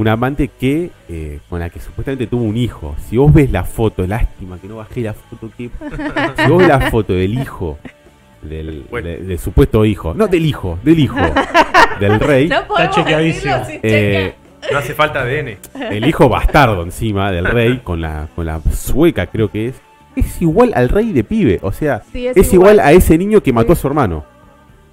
Un 0.00 0.08
amante 0.08 0.48
que 0.48 0.90
eh, 1.08 1.38
con 1.48 1.60
la 1.60 1.68
que 1.70 1.80
supuestamente 1.80 2.26
tuvo 2.26 2.42
un 2.44 2.56
hijo. 2.56 2.94
Si 3.08 3.16
vos 3.16 3.32
ves 3.32 3.50
la 3.50 3.64
foto, 3.64 4.06
lástima 4.06 4.58
que 4.58 4.66
no 4.68 4.76
bajé 4.76 5.02
la 5.02 5.14
foto. 5.14 5.50
Que... 5.56 5.70
si 6.44 6.48
vos 6.50 6.58
ves 6.58 6.68
la 6.68 6.90
foto 6.90 7.12
del 7.12 7.38
hijo, 7.38 7.78
del, 8.42 8.84
Bueno. 8.90 9.08
de- 9.08 9.18
del 9.18 9.38
supuesto 9.38 9.84
hijo, 9.84 10.14
no 10.14 10.26
del 10.26 10.46
hijo, 10.46 10.78
del 10.82 10.98
hijo 10.98 11.16
del 12.00 12.18
rey, 12.20 12.48
No 12.48 12.66
podemos 12.66 12.94
chequeadísimo. 12.96 13.54
eh. 13.82 14.34
No 14.72 14.78
hace 14.78 14.92
falta 14.94 15.22
ADN. 15.22 15.56
el 15.90 16.06
hijo 16.06 16.28
bastardo 16.28 16.82
encima 16.82 17.32
del 17.32 17.46
rey, 17.46 17.78
con 17.82 18.00
la, 18.02 18.28
con 18.36 18.44
la 18.44 18.60
sueca 18.72 19.26
creo 19.26 19.50
que 19.50 19.68
es, 19.68 19.80
es 20.16 20.42
igual 20.42 20.72
al 20.74 20.90
rey 20.90 21.12
de 21.12 21.24
pibe. 21.24 21.58
O 21.62 21.72
sea, 21.72 22.02
Sí, 22.12 22.26
es, 22.26 22.52
igual. 22.52 22.78
a 22.78 22.92
ese 22.92 23.16
niño 23.16 23.42
que 23.42 23.52
mató 23.54 23.72
a 23.72 23.76
su 23.76 23.86
hermano. 23.86 24.24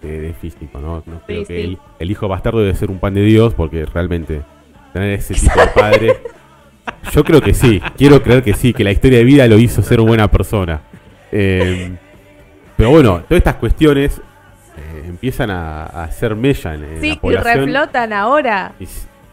Eh, 0.02 0.08
de 0.08 0.34
físico, 0.34 0.80
¿no? 0.80 1.04
No 1.06 1.20
creo 1.26 1.42
Sí, 1.42 1.46
que 1.48 1.54
sí. 1.62 1.62
El, 1.68 1.78
el 2.00 2.12
hijo 2.12 2.28
bastardo 2.30 2.60
debe 2.60 2.76
ser 2.76 2.90
un 2.90 3.00
pan 3.00 3.14
de 3.14 3.24
Dios 3.24 3.54
porque 3.56 3.86
realmente 3.86 4.42
tener 4.94 5.12
ese 5.12 5.34
tipo 5.34 5.60
de 5.60 5.68
padre. 5.68 6.18
Yo 7.12 7.24
creo 7.24 7.42
que 7.42 7.54
sí, 7.54 7.82
quiero 7.98 8.22
creer 8.24 8.44
que 8.44 8.54
sí, 8.54 8.74
que 8.74 8.84
la 8.84 8.92
historia 8.92 9.18
de 9.20 9.24
vida 9.26 9.48
lo 9.48 9.58
hizo 9.58 9.82
ser 9.82 10.00
una 10.00 10.08
buena 10.10 10.28
persona. 10.32 10.82
Eh, 11.32 11.92
pero 12.76 12.92
bueno, 12.92 13.22
todas 13.28 13.38
estas 13.40 13.56
cuestiones 13.56 14.20
eh, 14.78 15.04
empiezan 15.08 15.50
a, 15.52 15.84
a 15.86 16.04
hacer 16.06 16.36
mella 16.36 16.76
en, 16.76 16.84
en 16.84 17.02
Sí, 17.02 17.20
la 17.24 17.32
y 17.32 17.36
reflotan 17.36 18.14
ahora. 18.14 18.72
Y 18.80 18.88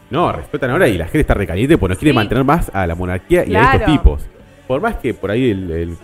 no, 0.09 0.31
respetan 0.31 0.69
ahora 0.71 0.87
y 0.87 0.97
la 0.97 1.05
gente 1.05 1.21
está 1.21 1.33
recaliente 1.33 1.77
porque 1.77 1.93
no 1.95 1.99
quiere 1.99 2.13
mantener 2.13 2.43
más 2.43 2.69
a 2.73 2.85
la 2.87 2.95
monarquía 2.95 3.45
y 3.45 3.55
a 3.55 3.73
estos 3.73 3.85
tipos. 3.85 4.25
Por 4.67 4.81
más 4.81 4.95
que 4.95 5.13
por 5.13 5.31
ahí 5.31 5.49
el, 5.51 5.71
el- 5.71 5.97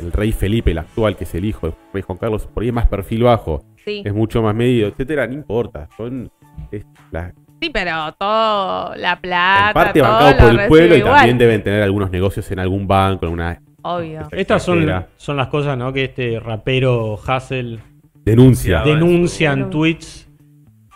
el 0.00 0.10
rey 0.10 0.32
Felipe, 0.32 0.72
el 0.72 0.78
actual, 0.78 1.16
que 1.16 1.22
es 1.22 1.32
el 1.36 1.44
hijo 1.44 1.68
del 1.68 1.76
rey 1.92 2.02
Juan 2.02 2.18
Carlos, 2.18 2.48
por 2.52 2.62
ahí 2.64 2.68
es 2.70 2.74
más 2.74 2.88
perfil 2.88 3.22
bajo, 3.22 3.64
Sí. 3.84 4.02
es 4.04 4.12
mucho 4.12 4.42
más 4.42 4.52
medido, 4.54 4.88
etcétera, 4.88 5.26
no 5.28 5.34
importa. 5.34 5.88
Son 5.96 6.28
es 6.72 6.84
la, 7.12 7.32
Sí, 7.64 7.70
pero 7.72 8.12
todo, 8.18 8.94
la 8.96 9.18
plata, 9.20 9.68
en 9.68 9.74
parte 9.74 10.00
todo 10.00 10.10
bancado 10.12 10.36
por 10.52 10.60
el 10.60 10.68
pueblo 10.68 10.94
y 10.96 10.98
igual. 10.98 11.16
también 11.16 11.38
deben 11.38 11.62
tener 11.62 11.82
algunos 11.82 12.10
negocios 12.10 12.50
en 12.50 12.58
algún 12.58 12.86
banco, 12.86 13.24
en 13.24 13.28
alguna 13.28 13.60
Obvio. 13.80 14.28
Estas 14.32 14.62
son, 14.62 14.86
son 15.16 15.36
las 15.38 15.48
cosas 15.48 15.78
¿no? 15.78 15.92
que 15.92 16.04
este 16.04 16.38
rapero 16.40 17.18
Hassel 17.26 17.80
denuncia. 18.24 18.82
De- 18.82 18.90
denuncia 18.94 19.52
en 19.52 19.70
tweets 19.70 20.28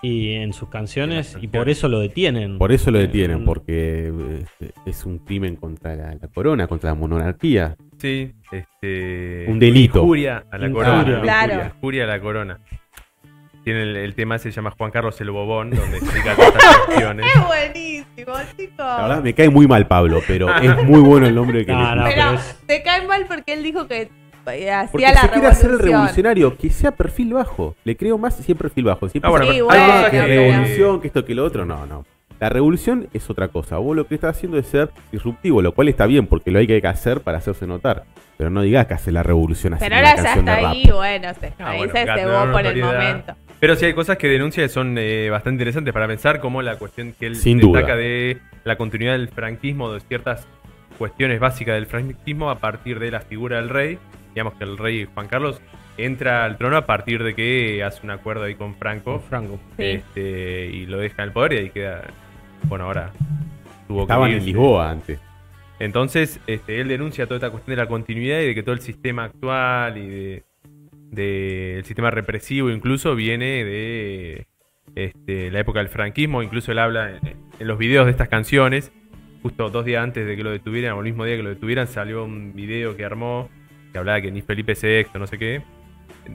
y 0.03 0.35
en 0.35 0.53
sus 0.53 0.69
canciones 0.69 1.37
y 1.41 1.49
por 1.49 1.69
eso 1.71 1.89
lo 1.89 2.01
detienen. 2.01 2.59
Por 2.59 2.71
eso 2.73 2.91
lo 2.91 2.99
detienen, 2.99 3.41
Eh, 3.41 3.45
porque 3.47 4.13
eh, 4.61 4.71
es 4.87 5.07
un 5.07 5.19
crimen 5.21 5.57
contra 5.57 5.97
la, 5.97 6.15
la 6.21 6.29
corona, 6.29 6.67
contra 6.67 6.91
la 6.91 6.95
monarquía. 6.97 7.77
Sí, 7.97 8.33
este. 8.53 9.47
Un 9.49 9.59
delito. 9.59 10.01
Injuria 10.01 10.45
a 10.51 10.59
la 10.59 10.71
corona. 10.71 11.21
Claro. 11.23 11.53
Injuria, 11.55 11.73
injuria 11.75 12.05
a 12.05 12.07
la 12.07 12.21
corona. 12.21 12.61
Tiene 13.69 13.83
el, 13.83 13.97
el 13.97 14.15
tema 14.15 14.39
se 14.39 14.51
llama 14.51 14.73
Juan 14.79 14.91
Carlos 14.91 15.21
el 15.21 15.31
Bobón, 15.31 15.69
donde 15.69 15.99
explica 15.99 16.35
todas 16.35 16.55
estas 16.55 16.77
cuestiones. 16.87 17.27
Es 17.37 17.47
buenísimo, 17.47 18.35
chicos. 18.57 18.77
La 18.79 19.03
verdad 19.03 19.23
me 19.23 19.35
cae 19.35 19.51
muy 19.51 19.67
mal 19.67 19.87
Pablo, 19.87 20.23
pero 20.27 20.55
es 20.57 20.85
muy 20.85 21.01
bueno 21.01 21.27
el 21.27 21.35
nombre 21.35 21.67
que 21.67 21.73
No, 21.75 21.95
le 21.95 21.97
no. 21.97 22.05
Pero 22.07 22.15
pero 22.29 22.33
es- 22.39 22.57
te 22.67 22.83
cae 22.83 23.07
mal 23.07 23.27
porque 23.29 23.53
él 23.53 23.63
dijo 23.63 23.87
que 23.87 24.09
eh, 24.47 24.71
hacía 24.73 24.89
Porque 24.91 25.07
la 25.13 25.21
se 25.21 25.29
quiere 25.29 25.47
hacer 25.49 25.71
el 25.73 25.79
revolucionario, 25.81 26.57
que 26.57 26.71
sea 26.71 26.93
perfil 26.93 27.35
bajo. 27.35 27.75
Le 27.85 27.95
creo 27.95 28.17
más 28.17 28.37
si 28.37 28.53
es 28.53 28.57
perfil 28.57 28.85
bajo. 28.85 29.07
Si 29.11 29.21
Ah, 29.23 29.29
bueno, 29.29 29.45
Sí, 29.45 29.51
pero 29.53 29.65
bueno, 29.67 30.05
que 30.11 30.11
pero- 30.13 30.27
revolución, 30.27 31.01
que 31.03 31.07
esto, 31.09 31.25
que 31.27 31.35
lo 31.35 31.45
otro, 31.45 31.67
no, 31.67 31.85
no. 31.85 32.07
La 32.41 32.49
revolución 32.49 33.07
es 33.13 33.29
otra 33.29 33.49
cosa. 33.49 33.77
Vos 33.77 33.95
lo 33.95 34.07
que 34.07 34.15
estás 34.15 34.35
haciendo 34.35 34.57
es 34.57 34.67
ser 34.67 34.89
disruptivo, 35.13 35.61
lo 35.61 35.73
cual 35.73 35.89
está 35.89 36.07
bien 36.07 36.27
porque 36.27 36.51
lo 36.51 36.59
hay 36.59 36.67
que 36.67 36.81
hacer 36.89 37.21
para 37.21 37.37
hacerse 37.37 37.67
notar. 37.67 38.05
Pero 38.39 38.49
no 38.49 38.63
digas 38.63 38.87
que 38.87 38.95
hace 38.95 39.13
la 39.13 39.23
revolución 39.23 39.77
Pero 39.79 39.95
haciendo 39.97 40.09
ahora 40.09 40.23
ya 40.23 40.35
está 40.55 40.71
ahí, 40.71 40.91
bueno, 40.91 41.35
se, 41.39 41.47
Ah, 41.59 41.69
ahí 41.71 41.79
bueno, 41.87 42.15
cebó 42.15 42.53
por 42.53 42.65
el 42.65 42.83
momento. 42.83 43.35
Pero 43.61 43.75
sí 43.75 43.87
hay 43.87 43.93
cosas 43.93 44.17
que 44.19 44.29
denuncia 44.29 44.63
que 44.63 44.69
son 44.69 44.97
eh, 44.99 45.31
bastante 45.31 45.57
interesantes 45.57 45.93
para 45.93 46.07
pensar, 46.07 46.41
como 46.41 46.63
la 46.63 46.77
cuestión 46.77 47.13
que 47.19 47.27
él 47.27 47.37
Sin 47.37 47.59
destaca 47.59 47.95
duda. 47.95 47.97
de 47.97 48.39
la 48.65 48.77
continuidad 48.77 49.13
del 49.13 49.29
franquismo, 49.29 49.93
de 49.93 50.01
ciertas 50.01 50.47
cuestiones 50.97 51.41
básicas 51.41 51.75
del 51.75 51.87
franquismo 51.87 52.51
a 52.51 52.59
partir 52.59 52.99
de 52.99 53.11
la 53.11 53.21
figura 53.21 53.57
del 53.57 53.69
rey. 53.69 53.99
Digamos 54.35 54.55
que 54.55 54.65
el 54.65 54.79
rey 54.79 55.09
Juan 55.13 55.27
Carlos 55.27 55.61
entra 55.97 56.45
al 56.45 56.57
trono 56.57 56.77
a 56.77 56.87
partir 56.87 57.25
de 57.25 57.35
que 57.35 57.83
hace 57.83 58.01
un 58.05 58.11
acuerdo 58.11 58.45
ahí 58.45 58.55
con 58.55 58.77
Franco. 58.77 59.19
Franco. 59.29 59.59
Sí. 59.77 59.85
Este, 59.85 60.67
y 60.67 60.87
lo 60.87 60.99
deja 60.99 61.23
en 61.23 61.29
el 61.29 61.33
poder 61.33 61.53
y 61.55 61.57
ahí 61.59 61.71
queda. 61.71 62.05
Bueno, 62.65 62.85
ahora 62.85 63.11
tuvo 63.89 63.99
que 63.99 64.03
Estaban 64.03 64.31
en 64.31 64.37
irse. 64.37 64.47
Lisboa 64.47 64.91
antes. 64.91 65.21
Entonces, 65.81 66.41
este, 66.47 66.81
él 66.81 66.89
denuncia 66.89 67.27
toda 67.27 67.37
esta 67.37 67.51
cuestión 67.51 67.77
de 67.77 67.83
la 67.83 67.89
continuidad 67.89 68.41
y 68.41 68.47
de 68.47 68.55
que 68.55 68.63
todo 68.63 68.75
el 68.75 68.81
sistema 68.81 69.25
actual 69.25 69.97
y 69.97 70.07
de, 70.09 70.45
de- 71.11 71.79
el 71.79 71.85
sistema 71.85 72.11
represivo 72.11 72.71
incluso 72.71 73.15
viene 73.15 73.65
de 73.65 74.47
este, 74.95 75.51
la 75.51 75.61
época 75.61 75.81
del 75.81 75.89
franquismo. 75.89 76.43
Incluso 76.43 76.73
él 76.73 76.79
habla 76.79 77.11
en, 77.17 77.37
en 77.59 77.67
los 77.69 77.79
videos 77.79 78.07
de 78.07 78.13
estas 78.13 78.29
canciones. 78.29 78.93
Justo 79.43 79.71
dos 79.71 79.85
días 79.85 80.03
antes 80.03 80.27
de 80.27 80.37
que 80.37 80.43
lo 80.43 80.51
detuvieran, 80.51 80.95
o 80.95 80.99
el 80.99 81.05
mismo 81.05 81.25
día 81.25 81.37
que 81.37 81.43
lo 81.45 81.51
detuvieran, 81.51 81.87
salió 81.87 82.25
un 82.25 82.55
video 82.55 82.97
que 82.97 83.05
armó 83.05 83.49
que 83.93 83.99
hablaba 83.99 84.21
que 84.21 84.31
ni 84.31 84.43
Felipe 84.43 84.75
VI, 84.75 85.07
no 85.19 85.27
sé 85.27 85.39
qué, 85.39 85.63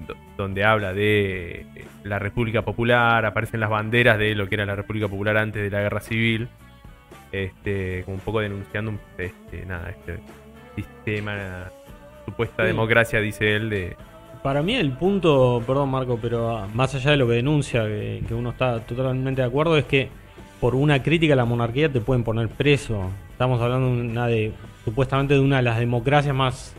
do- 0.07 0.15
donde 0.37 0.63
habla 0.63 0.93
de 0.93 1.65
eh, 1.75 1.85
la 2.03 2.17
República 2.17 2.63
Popular, 2.63 3.25
aparecen 3.25 3.59
las 3.59 3.69
banderas 3.69 4.17
de 4.17 4.33
lo 4.35 4.47
que 4.47 4.55
era 4.55 4.65
la 4.65 4.75
República 4.75 5.07
Popular 5.07 5.37
antes 5.37 5.61
de 5.61 5.69
la 5.69 5.81
Guerra 5.81 5.99
Civil 5.99 6.47
este, 7.31 8.03
como 8.05 8.15
un 8.15 8.21
poco 8.21 8.39
denunciando 8.39 8.91
un- 8.91 8.99
este, 9.17 9.65
nada, 9.65 9.89
este 9.89 10.19
sistema, 10.75 11.69
supuesta 12.25 12.63
Sí. 12.63 12.67
democracia, 12.67 13.19
dice 13.21 13.55
él, 13.55 13.69
de... 13.69 13.95
Para 14.43 14.61
mí 14.61 14.75
el 14.75 14.91
punto, 14.91 15.63
perdón 15.65 15.89
Marco, 15.89 16.19
pero 16.21 16.57
ah, 16.57 16.67
más 16.73 16.93
allá 16.95 17.11
de 17.11 17.17
lo 17.17 17.27
que 17.27 17.35
denuncia, 17.35 17.85
que, 17.85 18.21
que 18.27 18.33
uno 18.33 18.49
está 18.49 18.81
totalmente 18.81 19.41
de 19.41 19.47
acuerdo, 19.47 19.77
es 19.77 19.85
que 19.85 20.09
por 20.59 20.75
una 20.75 21.01
crítica 21.01 21.33
a 21.33 21.37
la 21.37 21.45
monarquía 21.45 21.89
te 21.89 22.01
pueden 22.01 22.23
poner 22.25 22.49
preso. 22.49 23.09
Estamos 23.31 23.61
hablando 23.61 23.87
de 23.87 24.01
una 24.01 24.27
de, 24.27 24.51
supuestamente 24.83 25.33
de 25.33 25.39
una 25.39 25.57
de 25.57 25.63
las 25.63 25.79
democracias 25.79 26.35
más, 26.35 26.75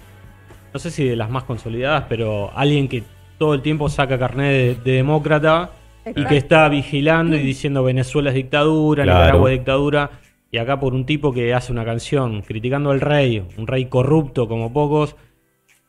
no 0.75 0.79
sé 0.79 0.91
si 0.91 1.05
de 1.05 1.17
las 1.17 1.31
más 1.31 1.45
consolidadas, 1.45 2.05
pero 2.09 2.51
alguien 2.55 2.87
que 2.87 3.03
todo 3.39 3.55
el 3.55 3.63
tiempo 3.63 3.89
saca 3.89 4.19
carnet 4.19 4.53
de, 4.53 4.75
de 4.85 4.97
demócrata 4.99 5.71
y 6.15 6.25
que 6.27 6.37
está 6.37 6.69
vigilando 6.69 7.35
y 7.35 7.41
diciendo 7.41 7.83
Venezuela 7.83 8.29
es 8.29 8.35
dictadura, 8.37 9.05
Claro. 9.05 9.21
Nicaragua 9.21 9.53
es 9.53 9.59
dictadura. 9.59 10.11
Y 10.51 10.59
acá 10.59 10.79
por 10.79 10.95
un 10.95 11.05
tipo 11.07 11.33
que 11.33 11.53
hace 11.55 11.73
una 11.73 11.85
canción 11.85 12.43
criticando 12.43 12.91
al 12.91 13.01
rey, 13.01 13.43
un 13.57 13.67
rey 13.67 13.87
corrupto 13.87 14.47
como 14.47 14.73
pocos, 14.73 15.17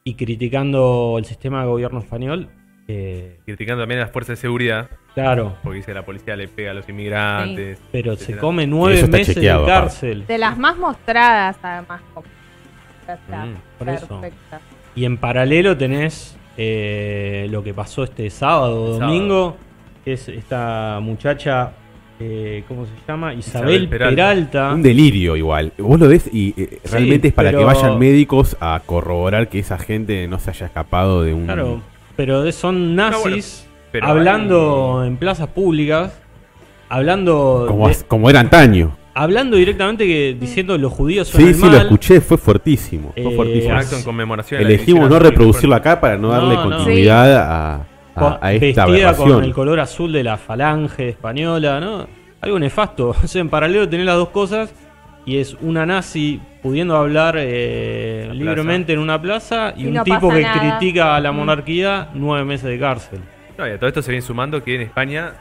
y 0.07 0.13
criticando 0.13 1.15
el 1.17 1.25
sistema 1.25 1.61
de 1.61 1.67
gobierno 1.67 1.97
español, 1.97 2.47
eh, 2.87 3.39
criticando 3.43 3.81
también 3.81 4.01
a 4.01 4.03
las 4.03 4.11
fuerzas 4.11 4.37
de 4.37 4.41
seguridad, 4.41 4.87
claro, 5.15 5.55
porque 5.63 5.77
dice 5.77 5.87
que 5.87 5.95
la 5.95 6.05
policía 6.05 6.35
le 6.35 6.47
pega 6.47 6.69
a 6.71 6.73
los 6.75 6.87
inmigrantes. 6.87 7.81
pero 7.91 8.15
se 8.15 8.37
come 8.37 8.67
nueve 8.67 8.99
Eso 8.99 9.07
meses 9.07 9.35
de 9.35 9.63
cárcel. 9.65 10.27
De 10.27 10.37
las 10.37 10.59
más 10.59 10.77
mostradas, 10.77 11.57
además. 11.63 12.01
Está 13.07 13.45
Mm, 13.47 13.55
por 13.79 13.89
eso. 13.89 14.07
perfecta. 14.21 14.61
Y 14.95 15.05
en 15.05 15.17
paralelo 15.17 15.75
tenés 15.75 16.37
eh, 16.55 17.47
lo 17.49 17.63
que 17.63 17.73
pasó 17.73 18.03
este 18.03 18.29
sábado, 18.29 18.93
El 18.93 18.99
domingo, 18.99 19.57
que 20.03 20.13
es 20.13 20.29
esta 20.29 20.99
muchacha, 21.01 21.71
eh, 22.19 22.63
¿cómo 22.67 22.85
se 22.85 22.91
llama? 23.07 23.33
Isabel, 23.33 23.69
Isabel 23.69 23.89
Peralta. 23.89 24.15
Peralta. 24.15 24.73
Un 24.73 24.81
delirio 24.83 25.35
igual. 25.35 25.73
Vos 25.77 25.99
lo 25.99 26.07
ves 26.07 26.29
y 26.31 26.53
eh, 26.57 26.79
Sí, 26.83 26.91
realmente 26.91 27.27
es 27.29 27.33
para 27.33 27.49
pero- 27.49 27.59
que 27.59 27.65
vayan 27.65 27.99
médicos 27.99 28.55
a 28.59 28.81
corroborar 28.85 29.49
que 29.49 29.59
esa 29.59 29.77
gente 29.77 30.27
no 30.27 30.39
se 30.39 30.49
haya 30.51 30.65
escapado 30.67 31.23
de 31.23 31.33
un... 31.33 31.45
Claro, 31.45 31.81
pero 32.15 32.49
son 32.51 32.95
nazis 32.95 33.67
pero 33.91 34.07
hablando 34.07 35.03
en 35.05 35.17
plazas 35.17 35.47
públicas, 35.47 36.13
hablando 36.89 37.65
Como, 37.67 37.85
de- 37.87 37.91
as- 37.93 38.03
como 38.03 38.29
era 38.29 38.39
antaño. 38.41 38.95
hablando 39.13 39.57
directamente 39.57 40.05
que 40.05 40.35
diciendo 40.39 40.77
los 40.77 40.91
judíos 40.91 41.27
son 41.29 41.41
Sí, 41.41 41.47
el 41.47 41.55
sí, 41.55 41.61
lo 41.69 41.77
escuché, 41.77 42.21
fue 42.21 42.37
fuertísimo. 42.37 43.11
Fue 43.13 43.23
Eh, 43.31 43.35
fuertísimo. 43.35 43.75
Acto 43.75 43.95
en 43.97 44.03
conmemoración. 44.03 44.61
Elegimos 44.61 45.09
no 45.09 45.19
reproducirlo 45.19 45.75
acá 45.75 45.99
para 46.01 46.17
no 46.17 46.29
darle 46.29 46.55
No, 46.55 46.65
no. 46.65 46.75
continuidad 46.77 47.37
a, 47.37 47.85
a- 48.15 48.19
con- 48.19 48.37
a 48.41 48.53
esta 48.53 48.85
vestida 48.85 49.15
con 49.15 49.43
el 49.43 49.53
color 49.53 49.79
azul 49.79 50.11
de 50.11 50.23
la 50.23 50.37
falange 50.37 51.09
española, 51.09 51.79
¿no? 51.79 52.07
Algo 52.41 52.59
nefasto. 52.59 53.09
O 53.23 53.27
sea, 53.27 53.41
en 53.41 53.49
paralelo 53.49 53.87
tenés 53.89 54.05
las 54.05 54.15
dos 54.15 54.29
cosas 54.29 54.73
y 55.25 55.37
es 55.37 55.55
una 55.61 55.85
nazi 55.85 56.39
pudiendo 56.61 56.95
hablar 56.95 57.35
eh, 57.39 58.29
libremente 58.33 58.93
en 58.93 58.99
una 58.99 59.19
plaza 59.21 59.73
y, 59.75 59.83
Y 59.83 59.87
un 59.87 59.93
no 59.95 60.03
tipo 60.03 60.29
que 60.29 60.41
nada. 60.41 60.77
critica 60.77 61.15
a 61.15 61.19
la 61.19 61.31
monarquía 61.31 62.09
nueve 62.13 62.45
meses 62.45 62.69
de 62.69 62.79
cárcel. 62.79 63.19
No, 63.57 63.67
y 63.67 63.71
a 63.71 63.77
todo 63.79 63.87
esto 63.87 64.01
se 64.01 64.11
viene 64.11 64.21
sumando 64.25 64.63
que 64.63 64.75
en 64.75 64.81
España 64.81 65.33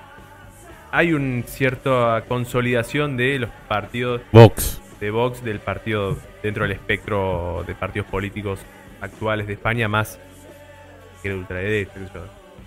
hay 0.93 1.13
una 1.13 1.43
cierta 1.47 2.23
consolidación 2.29 3.17
de 3.17 3.41
los 3.41 3.51
partidos 3.69 4.21
Vox. 4.33 4.81
de 5.01 5.11
Vox, 5.11 5.43
del 5.45 5.59
partido 5.61 6.17
dentro 6.43 6.63
del 6.63 6.73
espectro 6.73 7.65
de 7.67 7.75
partidos 7.75 8.07
políticos 8.09 8.61
actuales 9.01 9.47
de 9.47 9.55
España, 9.55 9.89
más 9.89 10.19
que 11.23 11.29
el 11.31 11.35
ultraderecha, 11.39 11.91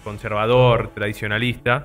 conservador, 0.08 0.92
tradicionalista, 0.96 1.84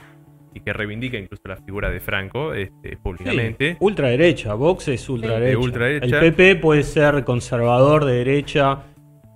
y 0.55 0.61
que 0.61 0.73
reivindica 0.73 1.17
incluso 1.19 1.43
la 1.47 1.57
figura 1.57 1.91
de 1.91 1.99
Franco 2.01 2.53
este, 2.55 2.97
públicamente. 2.99 3.73
Sí, 3.73 3.77
ultraderecha, 3.81 4.55
Vox 4.55 4.89
es 4.89 5.09
ultraderecha. 5.09 5.51
De 5.51 5.57
ultraderecha. 5.57 6.21
El 6.21 6.33
PP 6.35 6.57
puede 6.57 6.83
ser 6.83 7.25
conservador 7.25 8.05
de 8.05 8.15
derecha, 8.15 8.85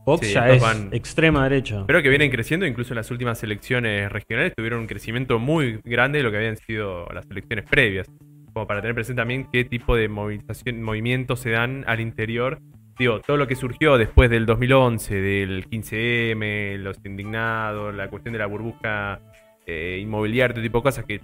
Vox 0.04 0.26
Sí, 0.26 0.34
ya 0.34 0.50
es 0.50 0.62
van- 0.62 0.90
extrema 0.92 1.42
derecha. 1.48 1.84
Pero 1.86 2.00
que 2.02 2.10
vienen 2.10 2.30
creciendo, 2.30 2.64
incluso 2.66 2.92
en 2.92 2.96
las 2.96 3.10
últimas 3.10 3.42
elecciones 3.42 4.12
regionales 4.12 4.52
tuvieron 4.54 4.80
un 4.80 4.86
crecimiento 4.86 5.38
muy 5.40 5.80
grande 5.84 6.18
de 6.18 6.24
lo 6.24 6.30
que 6.30 6.36
habían 6.36 6.56
sido 6.58 7.06
las 7.12 7.28
elecciones 7.30 7.64
previas. 7.68 8.06
Como 8.52 8.66
para 8.66 8.80
tener 8.80 8.94
presente 8.94 9.20
también 9.20 9.48
qué 9.52 9.64
tipo 9.64 9.96
de 9.96 10.08
movilización, 10.08 10.82
movimientos 10.82 11.40
se 11.40 11.50
dan 11.50 11.82
al 11.88 12.00
interior. 12.00 12.60
Digo, 12.98 13.20
todo 13.20 13.36
lo 13.36 13.46
que 13.46 13.54
surgió 13.56 13.98
después 13.98 14.30
del 14.30 14.46
2011, 14.46 15.14
del 15.20 15.68
15M, 15.68 16.78
los 16.78 16.98
indignados, 17.04 17.94
la 17.94 18.08
cuestión 18.08 18.32
de 18.32 18.38
la 18.38 18.46
burbuja 18.46 19.20
eh, 19.66 19.98
inmobiliaria, 20.00 20.54
todo 20.54 20.62
tipo 20.62 20.78
de 20.78 20.82
cosas 20.82 21.04
que 21.04 21.20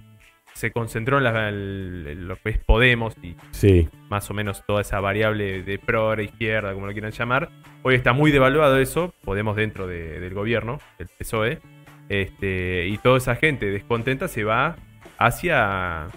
se 0.53 0.71
concentró 0.71 1.17
en, 1.17 1.23
la- 1.23 1.49
en 1.49 2.27
lo 2.27 2.35
que 2.35 2.49
es 2.51 2.57
Podemos 2.59 3.15
y 3.23 3.35
Sí. 3.51 3.89
más 4.09 4.29
o 4.29 4.35
menos 4.35 4.63
toda 4.67 4.81
esa 4.81 4.99
variable 4.99 5.63
de 5.63 5.79
progre, 5.79 6.25
izquierda, 6.25 6.73
como 6.73 6.85
lo 6.85 6.91
quieran 6.93 7.11
llamar. 7.11 7.49
Hoy 7.81 7.95
está 7.95 8.13
muy 8.13 8.31
devaluado 8.31 8.77
eso, 8.77 9.13
Podemos 9.23 9.55
dentro 9.55 9.87
de- 9.87 10.19
del 10.19 10.33
gobierno, 10.35 10.77
del 10.99 11.07
PSOE, 11.17 11.59
este, 12.09 12.85
y 12.87 12.97
toda 12.99 13.17
esa 13.17 13.35
gente 13.35 13.71
descontenta 13.71 14.27
se 14.27 14.43
va 14.43 14.75
hacia 15.17 16.09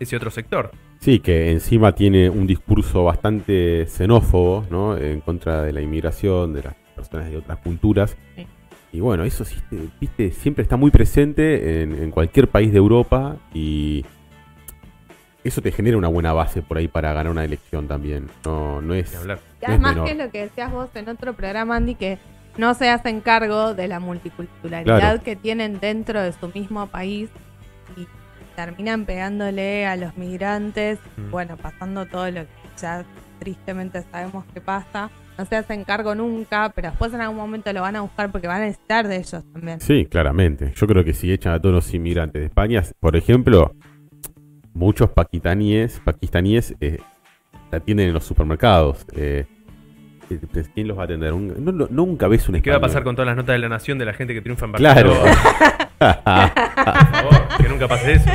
ese 0.00 0.16
otro 0.16 0.30
sector. 0.30 0.72
Sí, 1.04 1.18
que 1.20 1.50
encima 1.52 1.92
tiene 1.92 2.30
un 2.30 2.46
discurso 2.46 3.04
bastante 3.04 3.84
xenófobo, 3.86 4.64
¿no? 4.70 4.96
En 4.96 5.20
contra 5.20 5.60
de 5.62 5.70
la 5.72 5.82
inmigración, 5.82 6.54
de 6.54 6.62
las 6.62 6.74
personas 6.96 7.30
de 7.30 7.36
otras 7.36 7.58
culturas. 7.58 8.16
Sí. 8.36 8.46
Y 8.92 9.00
bueno, 9.00 9.24
eso 9.24 9.44
sí, 9.44 9.56
te- 9.68 9.88
viste, 10.00 10.30
siempre 10.30 10.62
está 10.62 10.76
muy 10.78 10.90
presente 10.90 11.82
en, 11.82 11.92
en 12.02 12.10
cualquier 12.10 12.48
país 12.48 12.72
de 12.72 12.78
Europa 12.78 13.36
y 13.52 14.02
eso 15.42 15.60
te 15.60 15.72
genera 15.72 15.98
una 15.98 16.08
buena 16.08 16.32
base 16.32 16.62
por 16.62 16.78
ahí 16.78 16.88
para 16.88 17.12
ganar 17.12 17.30
una 17.30 17.44
elección 17.44 17.86
también. 17.86 18.28
No, 18.46 18.80
no 18.80 18.94
es... 18.94 19.12
Y 19.12 19.26
No 19.26 19.34
es 19.34 19.40
además, 19.62 19.92
menor. 19.92 20.06
que 20.06 20.12
es 20.12 20.18
lo 20.18 20.30
que 20.30 20.38
decías 20.44 20.72
vos 20.72 20.88
en 20.94 21.08
otro 21.10 21.34
programa, 21.34 21.76
Andy, 21.76 21.96
que 21.96 22.16
no 22.56 22.72
se 22.72 22.88
hacen 22.88 23.20
cargo 23.20 23.74
de 23.74 23.88
la 23.88 24.00
multiculturalidad 24.00 24.98
Claro. 25.00 25.22
que 25.22 25.36
tienen 25.36 25.80
dentro 25.80 26.22
de 26.22 26.32
su 26.32 26.48
mismo 26.54 26.86
país 26.86 27.28
terminan 28.56 29.04
pegándole 29.06 29.86
a 29.86 29.96
los 29.96 30.16
migrantes, 30.16 30.98
Mm. 31.16 31.30
bueno, 31.30 31.56
pasando 31.56 32.06
todo 32.06 32.30
lo 32.30 32.40
que 32.42 32.48
ya 32.80 33.04
tristemente 33.38 34.02
sabemos 34.10 34.44
que 34.54 34.60
pasa. 34.60 35.10
No 35.36 35.44
se 35.44 35.56
hacen 35.56 35.82
cargo 35.84 36.14
nunca, 36.14 36.70
pero 36.74 36.90
después 36.90 37.12
en 37.12 37.20
algún 37.20 37.36
momento 37.38 37.72
lo 37.72 37.80
van 37.80 37.96
a 37.96 38.02
buscar 38.02 38.30
porque 38.30 38.46
van 38.46 38.62
a 38.62 38.66
necesitar 38.66 39.08
de 39.08 39.16
ellos 39.16 39.42
también. 39.52 39.80
Sí, 39.80 40.06
claramente. 40.06 40.72
Yo 40.76 40.86
creo 40.86 41.04
que 41.04 41.12
si 41.12 41.32
echan 41.32 41.52
a 41.54 41.60
todos 41.60 41.74
los 41.74 41.92
inmigrantes 41.92 42.40
de 42.40 42.46
España, 42.46 42.82
por 43.00 43.16
ejemplo, 43.16 43.74
muchos 44.74 45.10
pakistaníes, 45.10 46.00
pakistaníes 46.04 46.74
eh, 46.80 46.98
la 47.72 47.78
atienden 47.78 48.08
en 48.08 48.14
los 48.14 48.24
supermercados. 48.24 49.04
eh, 49.16 49.46
eh, 50.30 50.38
¿Quién 50.72 50.88
los 50.88 50.96
va 50.96 51.02
a 51.02 51.04
atender? 51.06 51.32
Un- 51.32 51.52
no- 51.64 51.72
no- 51.72 51.88
nunca 51.90 52.28
ves 52.28 52.48
un 52.48 52.54
¿Qué 52.62 52.70
va 52.70 52.76
a 52.76 52.78
español. 52.78 52.80
pasar 52.80 53.02
con 53.04 53.14
todas 53.16 53.26
las 53.26 53.36
notas 53.36 53.54
de 53.54 53.58
la 53.58 53.68
nación 53.68 53.98
de 53.98 54.04
la 54.06 54.12
gente 54.14 54.32
que 54.34 54.40
triunfa 54.40 54.66
en 54.66 54.72
Claro. 54.74 55.10
Barcelona? 55.20 55.90
Favor, 56.84 57.13
que 57.62 57.68
nunca 57.68 57.88
pase 57.88 58.12
eso. 58.14 58.30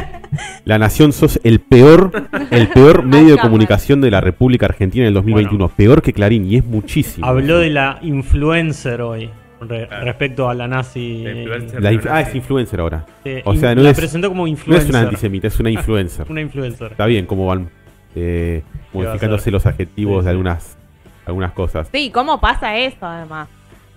La 0.66 0.78
Nación 0.78 1.12
sos 1.14 1.40
el 1.44 1.60
peor, 1.60 2.28
el 2.52 2.68
peor 2.70 3.04
medio 3.04 3.36
de 3.36 3.42
comunicación 3.42 4.02
de 4.02 4.12
la 4.12 4.22
República 4.22 4.66
Argentina 4.68 5.04
en 5.04 5.10
el 5.10 5.14
2021. 5.16 5.68
Peor 5.70 6.02
que 6.02 6.14
Clarín 6.14 6.46
y 6.52 6.58
es 6.58 6.66
muchísimo. 6.66 7.26
Habló 7.26 7.60
de 7.60 7.70
la 7.70 8.00
influencer 8.02 9.02
hoy 9.02 9.30
re- 9.62 9.88
Claro. 9.88 10.06
respecto 10.06 10.50
a 10.50 10.54
la 10.54 10.68
nazi. 10.68 11.24
La 11.24 11.32
influencer. 11.32 11.82
La 11.82 12.14
ah, 12.14 12.22
es 12.22 12.36
influencer 12.36 12.80
ahora. 12.80 13.06
Eh, 13.26 13.42
O 13.46 13.56
sea, 13.56 13.76
no 13.76 13.82
la 13.82 13.90
es- 13.92 13.98
presentó 13.98 14.30
como 14.30 14.44
No 14.44 14.48
influencer. 14.48 14.90
es 14.90 14.96
una 14.96 15.02
antisemita, 15.02 15.48
es 15.48 15.60
una 15.60 15.70
influencer. 15.72 16.26
Una 16.30 16.42
influencer. 16.42 16.92
Está 16.92 17.06
bien 17.06 17.26
cómo 17.26 17.46
van 17.48 17.70
eh, 18.16 18.64
modificándose 18.94 19.52
los 19.52 19.66
adjetivos 19.66 20.16
Sí, 20.18 20.20
sí. 20.22 20.24
de 20.26 20.30
algunas, 20.32 20.78
algunas 21.26 21.52
cosas. 21.52 21.90
Sí, 21.92 22.10
¿cómo 22.12 22.40
pasa 22.40 22.78
eso 22.78 23.06
además? 23.06 23.48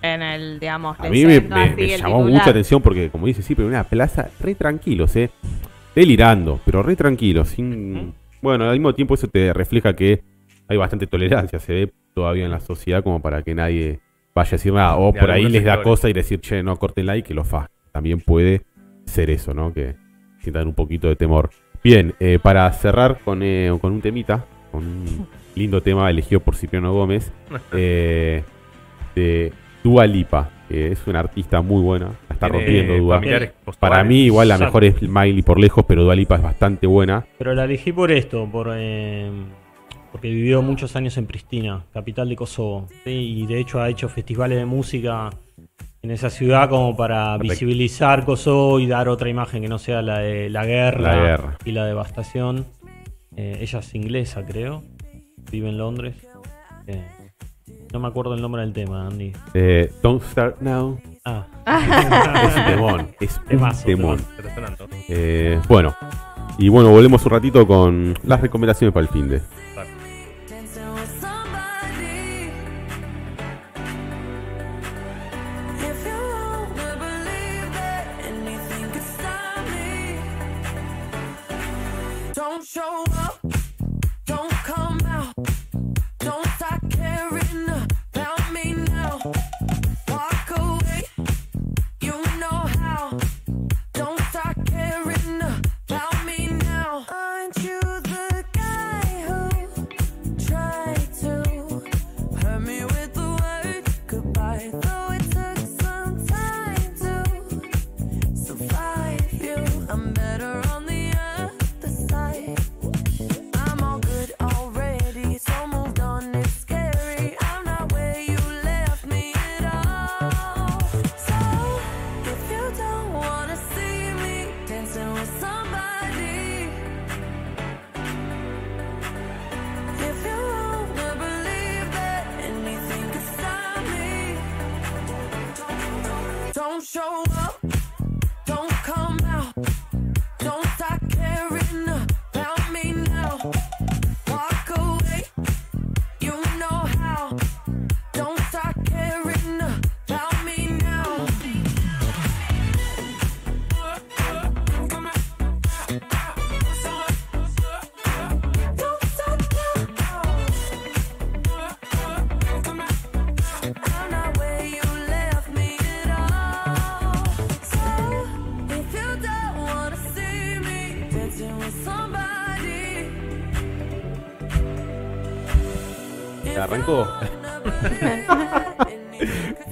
En 0.03 0.21
el, 0.21 0.59
digamos, 0.59 0.99
A 0.99 1.03
mí 1.09 1.23
me, 1.25 1.35
leyendo 1.35 1.55
me- 1.55 1.63
así 1.63 1.75
me 1.77 1.83
el 1.95 2.01
llamó 2.01 2.17
titular. 2.17 2.39
mucha 2.39 2.49
atención 2.51 2.81
porque, 2.81 3.09
como 3.09 3.25
dice, 3.25 3.41
sí, 3.41 3.55
pero 3.55 3.67
en 3.69 3.73
una 3.73 3.85
plaza 3.85 4.29
re 4.39 4.53
tranquilos, 4.53 5.15
¿eh? 5.15 5.31
Delirando, 5.95 6.59
pero 6.65 6.83
re 6.83 6.95
tranquilos. 6.95 7.49
Sin... 7.49 8.13
Bueno, 8.41 8.65
al 8.65 8.73
mismo 8.73 8.93
tiempo 8.93 9.13
eso 9.15 9.27
te 9.27 9.53
refleja 9.53 9.95
que 9.95 10.21
hay 10.67 10.77
bastante 10.77 11.07
tolerancia, 11.07 11.57
se 11.59 11.73
ve 11.73 11.93
todavía 12.13 12.45
en 12.45 12.51
la 12.51 12.59
sociedad 12.59 13.01
como 13.03 13.21
para 13.21 13.41
que 13.43 13.55
nadie 13.55 13.99
vaya 14.35 14.49
a 14.49 14.51
decir 14.51 14.73
nada. 14.73 14.97
O 14.97 15.11
De 15.13 15.19
por 15.19 15.31
ahí 15.31 15.43
les 15.43 15.63
da 15.63 15.75
sectores. 15.75 15.83
cosa 15.99 16.09
y 16.09 16.13
decir, 16.13 16.39
che, 16.41 16.61
no 16.63 16.75
corten 16.77 17.05
like 17.05 17.27
que 17.27 17.33
lo 17.33 17.43
fa. 17.45 17.69
También 17.91 18.19
puede 18.19 18.63
ser 19.05 19.29
eso, 19.29 19.53
¿no? 19.53 19.71
Que 19.73 19.95
sientan 20.41 20.67
un 20.67 20.73
poquito 20.73 21.07
de 21.07 21.15
temor. 21.15 21.49
Bien, 21.83 22.13
eh, 22.19 22.39
para 22.41 22.69
cerrar 22.73 23.19
con, 23.23 23.41
eh, 23.43 23.71
con 23.79 23.93
un 23.93 24.01
temita, 24.01 24.45
con 24.71 24.83
un 24.83 25.27
lindo 25.55 25.81
tema 25.81 26.09
elegido 26.09 26.39
por 26.41 26.55
Cipriano 26.55 26.91
Gómez, 26.93 27.31
eh, 27.73 28.43
de 29.15 29.53
Dua 29.83 30.05
Lipa, 30.07 30.49
que 30.69 30.91
es 30.91 31.05
una 31.07 31.19
artista 31.19 31.61
muy 31.61 31.81
buena, 31.81 32.07
la 32.29 32.33
está 32.33 32.47
rompiendo 32.47 32.97
Dua. 32.97 33.21
Para 33.79 34.03
mí 34.03 34.23
igual 34.25 34.47
la 34.47 34.57
mejor 34.57 34.83
es 34.85 35.01
Miley 35.01 35.41
por 35.41 35.59
lejos, 35.59 35.83
pero 35.87 36.03
Dua 36.03 36.15
Lipa 36.15 36.35
es 36.35 36.41
bastante 36.41 36.87
buena. 36.87 37.25
Pero 37.37 37.53
la 37.53 37.65
elegí 37.65 37.91
por 37.91 38.11
esto, 38.11 38.47
por 38.49 38.71
eh, 38.73 39.29
porque 40.11 40.29
vivió 40.29 40.61
muchos 40.61 40.95
años 40.95 41.17
en 41.17 41.25
Pristina, 41.25 41.83
capital 41.91 42.29
de 42.29 42.35
Kosovo. 42.35 42.87
¿sí? 43.03 43.09
Y 43.09 43.45
de 43.47 43.59
hecho 43.59 43.81
ha 43.81 43.89
hecho 43.89 44.07
festivales 44.09 44.57
de 44.59 44.65
música 44.65 45.29
en 46.01 46.11
esa 46.11 46.29
ciudad 46.29 46.69
como 46.69 46.95
para 46.95 47.37
Perfecto. 47.37 47.51
visibilizar 47.53 48.23
Kosovo 48.25 48.79
y 48.79 48.87
dar 48.87 49.09
otra 49.09 49.29
imagen 49.29 49.61
que 49.63 49.69
no 49.69 49.79
sea 49.79 50.01
la 50.01 50.19
de 50.19 50.49
la 50.49 50.65
guerra, 50.65 51.15
La 51.15 51.21
guerra. 51.23 51.57
y 51.65 51.71
la 51.71 51.85
devastación. 51.85 52.65
Eh, 53.35 53.57
ella 53.61 53.79
es 53.79 53.95
inglesa, 53.95 54.45
creo. 54.45 54.83
Vive 55.51 55.69
en 55.69 55.77
Londres. 55.77 56.15
Eh, 56.87 57.01
no 57.93 57.99
me 57.99 58.07
acuerdo 58.07 58.33
el 58.33 58.41
nombre 58.41 58.63
del 58.63 58.73
tema, 58.73 59.05
Andy. 59.05 59.31
Eh, 59.53 59.93
Don't 60.01 60.23
Start 60.23 60.59
Now 60.61 60.99
Ah, 61.23 61.45
es 62.49 62.57
un 62.57 62.65
temón, 62.65 63.15
es 63.19 63.37
un 63.37 63.45
Temazo, 63.45 63.85
temón. 63.85 64.19
Está 64.37 64.55
sonando. 64.55 64.87
Eh, 65.07 65.61
bueno, 65.69 65.95
y 66.57 66.67
bueno, 66.69 66.89
volvemos 66.89 67.23
un 67.25 67.31
ratito 67.31 67.65
con 67.65 68.15
las 68.23 68.41
recomendaciones 68.41 68.93
para 68.93 69.05
el 69.05 69.09
fin 69.09 69.29
de. 69.29 69.41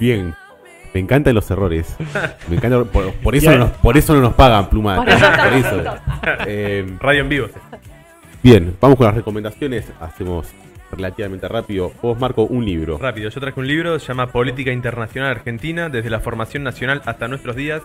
Bien. 0.02 0.34
Me 0.94 0.98
encantan 0.98 1.32
los 1.32 1.48
errores. 1.48 1.96
Me 2.48 2.56
encanta, 2.56 2.82
por, 2.82 3.12
por 3.14 3.36
eso, 3.36 3.52
no 3.52 3.58
nos, 3.58 3.70
por 3.70 3.96
eso 3.96 4.12
no 4.14 4.20
nos 4.20 4.34
pagan, 4.34 4.68
Pluma. 4.68 4.96
Por 4.96 5.08
eso. 5.08 5.84
Eh, 6.44 6.96
Radio 6.98 7.20
en 7.20 7.28
vivo. 7.28 7.46
bien, 8.42 8.76
vamos 8.80 8.98
con 8.98 9.06
las 9.06 9.14
recomendaciones. 9.14 9.86
Hacemos 10.00 10.48
relativamente 10.90 11.46
rápido. 11.46 11.92
Vos, 12.02 12.18
Marco, 12.18 12.42
un 12.42 12.64
libro. 12.64 12.98
Rápido, 12.98 13.30
yo 13.30 13.40
traje 13.40 13.60
un 13.60 13.68
libro, 13.68 14.00
se 14.00 14.08
llama 14.08 14.26
Política 14.26 14.72
Internacional 14.72 15.30
Argentina, 15.30 15.88
desde 15.88 16.10
la 16.10 16.18
formación 16.18 16.64
nacional 16.64 17.00
hasta 17.04 17.28
nuestros 17.28 17.54
días, 17.54 17.82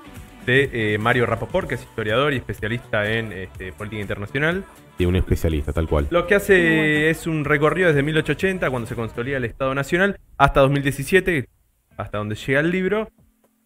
de 0.48 0.70
eh, 0.74 0.98
Mario 0.98 1.28
Rapoport, 1.28 1.70
que 1.70 1.76
es 1.76 1.84
historiador 1.84 2.34
y 2.34 2.38
especialista 2.38 3.08
en 3.12 3.32
este, 3.32 3.74
política 3.74 4.02
internacional. 4.02 4.66
De 4.98 5.06
un 5.06 5.16
especialista, 5.16 5.72
tal 5.72 5.88
cual. 5.88 6.08
Lo 6.10 6.26
que 6.26 6.34
hace 6.34 7.12
es 7.12 7.28
un 7.28 7.46
recorrido 7.46 7.90
desde 7.90 8.02
1880, 8.02 8.72
cuando 8.72 8.90
se 8.90 8.96
consolida 8.96 9.38
el 9.38 9.46
Estado 9.46 9.76
Nacional, 9.76 10.20
hasta 10.40 10.62
2017, 10.62 11.48
hasta 11.98 12.18
donde 12.18 12.36
llega 12.36 12.60
el 12.60 12.72
libro. 12.72 13.12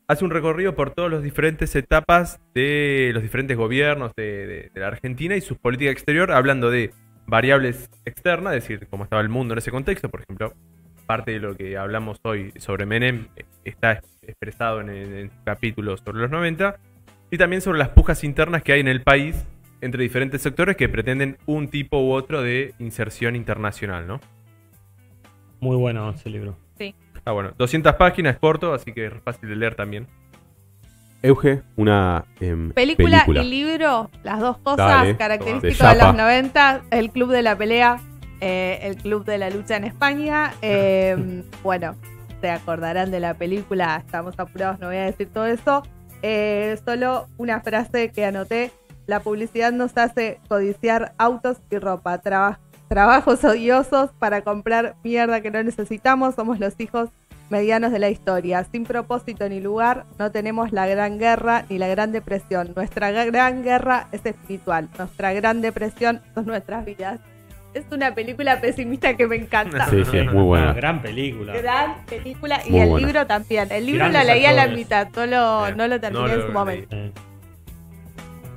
Hace 0.08 0.26
un 0.26 0.32
recorrido 0.32 0.76
por 0.76 0.92
todas 0.92 1.12
las 1.12 1.24
diferentes 1.24 1.76
etapas 1.76 2.42
de 2.54 3.12
los 3.14 3.24
diferentes 3.24 3.56
gobiernos 3.56 4.12
de, 4.16 4.72
la 4.76 4.88
Argentina 4.88 5.36
y 5.36 5.42
su 5.42 5.56
política 5.56 5.92
exterior, 5.92 6.32
hablando 6.32 6.70
de 6.70 6.92
variables 7.28 7.90
externas, 8.06 8.56
es 8.56 8.64
decir, 8.64 8.88
cómo 8.90 9.06
estaba 9.06 9.22
el 9.22 9.30
mundo 9.30 9.54
en 9.54 9.60
ese 9.60 9.72
contexto. 9.72 10.10
Por 10.10 10.22
ejemplo, 10.22 10.54
parte 11.06 11.32
de 11.32 11.40
lo 11.40 11.56
que 11.56 11.78
hablamos 11.78 12.20
hoy 12.24 12.52
sobre 12.58 12.86
Menem 12.86 13.28
está 13.64 14.02
expresado 14.22 14.82
en 14.82 14.90
el 14.90 15.32
capítulo 15.46 15.96
sobre 15.98 16.20
los 16.20 16.32
90. 16.32 16.78
Y 17.30 17.38
también 17.38 17.62
sobre 17.62 17.80
las 17.80 17.90
pujas 17.90 18.26
internas 18.26 18.64
que 18.64 18.74
hay 18.74 18.82
en 18.82 18.90
el 18.90 19.04
país 19.04 19.46
entre 19.80 20.04
diferentes 20.04 20.42
sectores 20.42 20.76
que 20.76 20.90
pretenden 20.90 21.38
un 21.46 21.70
tipo 21.70 22.02
u 22.02 22.12
otro 22.12 22.42
de 22.42 22.74
inserción 22.80 23.38
internacional, 23.38 24.06
¿no? 24.06 24.20
muy 25.62 25.78
bueno 25.78 26.10
ese 26.10 26.30
libro. 26.30 26.58
Ah, 27.26 27.32
bueno, 27.34 27.52
200 27.58 27.94
páginas, 27.96 28.34
es 28.36 28.40
corto, 28.40 28.74
así 28.74 28.94
que 28.94 29.06
es 29.08 29.14
fácil 29.24 29.50
de 29.50 29.56
leer 29.56 29.76
también. 29.76 30.08
Euge, 31.24 31.62
una 31.76 32.26
em, 32.40 32.72
Película, 32.72 33.26
y 33.28 33.44
libro, 33.44 34.10
las 34.24 34.40
dos 34.40 34.58
cosas 34.58 34.78
Dale. 34.88 35.18
características 35.18 35.94
De 35.94 36.00
de, 36.00 36.04
los 36.06 36.16
90, 36.16 36.82
el 36.90 37.12
club 37.12 37.30
de 37.32 37.44
la 37.44 37.56
pelea, 37.56 38.00
eh, 38.40 38.80
el 38.82 38.96
club 38.96 39.24
de 39.24 39.38
la 39.38 39.52
lucha 39.52 39.78
en 39.78 39.84
España. 39.84 40.54
eh, 40.64 41.44
bueno, 41.64 41.96
se 42.42 42.50
acordarán 42.50 43.12
de 43.12 43.20
la 43.20 43.36
película, 43.36 43.98
estamos 44.04 44.34
apurados, 44.40 44.80
no 44.80 44.88
voy 44.88 44.98
a 44.98 45.06
decir 45.06 45.30
todo 45.32 45.46
eso. 45.46 45.84
Eh, 46.24 46.80
solo 46.86 47.28
una 47.38 47.62
frase 47.62 48.10
que 48.12 48.26
anoté, 48.26 48.72
la 49.06 49.20
publicidad 49.20 49.72
nos 49.72 49.96
hace 49.98 50.40
codiciar 50.48 51.14
autos 51.20 51.58
y 51.70 51.78
ropa, 51.78 52.18
traba- 52.20 52.60
trabajos 52.96 53.42
odiosos 53.46 54.10
para 54.20 54.42
comprar 54.42 54.96
mierda 55.02 55.40
que 55.40 55.50
no 55.50 55.64
necesitamos, 55.64 56.36
somos 56.36 56.60
los 56.60 56.78
hijos 56.78 57.08
medianos 57.50 57.94
de 57.94 58.00
la 58.00 58.10
historia. 58.10 58.66
Sin 58.70 58.84
propósito 58.84 59.48
ni 59.48 59.62
lugar, 59.62 60.04
no 60.20 60.30
tenemos 60.30 60.74
la 60.74 60.88
gran 60.88 61.18
guerra 61.18 61.64
ni 61.70 61.78
la 61.78 61.88
gran 61.88 62.12
depresión. 62.12 62.74
Nuestra 62.76 63.12
gran 63.12 63.64
guerra 63.64 64.08
es 64.12 64.26
espiritual. 64.26 64.90
Nuestra 64.98 65.32
gran 65.32 65.62
depresión 65.62 66.22
son 66.36 66.46
nuestras 66.48 66.84
vidas. 66.84 67.22
Es 67.74 67.86
una 67.92 68.14
película 68.14 68.60
pesimista 68.60 69.16
que 69.16 69.26
me 69.26 69.38
encanta. 69.38 69.90
Sí, 69.90 70.04
sí, 70.12 70.18
es 70.18 70.26
muy 70.26 70.44
buena. 70.44 70.66
Una 70.66 70.74
gran 70.74 71.02
película. 71.02 71.54
Gran 71.62 72.06
película 72.06 72.60
y 72.66 72.72
Muy 72.72 72.80
el 72.82 72.90
buena. 72.90 73.08
libro 73.08 73.26
también. 73.26 73.68
El 73.72 73.86
libro 73.86 74.00
Grandes 74.10 74.28
lo 74.28 74.34
leí 74.34 74.46
a 74.46 74.52
la 74.52 74.62
actores. 74.64 74.78
mitad, 74.84 75.08
no 75.16 75.26
lo, 75.26 75.76
no 75.78 75.88
lo 75.88 76.00
terminé 76.02 76.24
No 76.26 76.30
en 76.30 76.36
lo 76.36 76.42
su 76.42 76.48
leí. 76.48 76.54
momento. 76.54 76.96
Eh, 76.98 77.12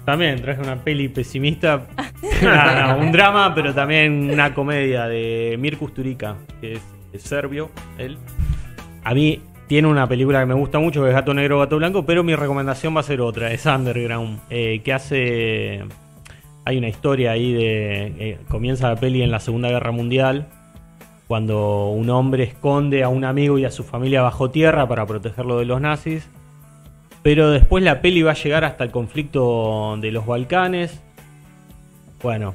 También 0.05 0.41
traje 0.43 0.61
una 0.61 0.77
peli 0.77 1.09
pesimista, 1.09 1.87
un 2.99 3.11
drama, 3.11 3.55
pero 3.55 3.73
también 3.73 4.31
una 4.31 4.53
comedia 4.53 5.07
de 5.07 5.57
Mir 5.59 5.79
Kusturica, 5.79 6.37
que 6.61 6.75
es, 6.75 6.83
es 7.13 7.23
serbio, 7.23 7.71
él. 7.97 8.19
A 9.03 9.15
mí 9.15 9.41
tiene 9.67 9.89
una 9.89 10.07
película 10.07 10.41
que 10.41 10.47
me 10.47 10.55
gusta 10.55 10.79
mucho, 10.79 11.03
que 11.03 11.09
es 11.09 11.15
Gato 11.15 11.33
Negro, 11.33 11.59
Gato 11.59 11.77
Blanco, 11.79 12.05
pero 12.05 12.23
mi 12.23 12.35
recomendación 12.35 12.95
va 12.95 13.01
a 13.01 13.05
ser 13.05 13.21
otra, 13.21 13.51
es 13.53 13.65
Underground, 13.67 14.41
eh, 14.51 14.81
que 14.85 14.93
hace... 14.93 15.85
Hay 16.67 16.79
una 16.79 16.89
historia 16.89 17.33
ahí 17.33 17.53
de... 17.53 18.07
eh, 18.19 18.39
comienza 18.49 18.89
la 18.89 18.97
peli 18.97 19.23
en 19.23 19.31
la 19.31 19.41
Segunda 19.41 19.69
Guerra 19.69 19.91
Mundial, 19.91 20.49
cuando 21.27 21.89
un 21.89 22.11
hombre 22.11 22.45
esconde 22.45 23.03
a 23.03 23.09
un 23.09 23.25
amigo 23.25 23.59
y 23.59 23.65
a 23.65 23.71
su 23.71 23.85
familia 23.85 24.23
bajo 24.23 24.51
tierra 24.51 24.87
para 24.87 25.07
protegerlo 25.07 25.59
de 25.59 25.65
los 25.65 25.81
nazis. 25.81 26.29
Pero 27.25 27.51
después 27.51 27.83
la 27.83 28.03
peli 28.03 28.21
va 28.21 28.33
a 28.33 28.35
llegar 28.35 28.65
hasta 28.65 28.85
el 28.85 28.91
conflicto 28.91 29.97
de 29.99 30.13
los 30.13 30.27
Balcanes. 30.27 31.01
Bueno, 32.23 32.55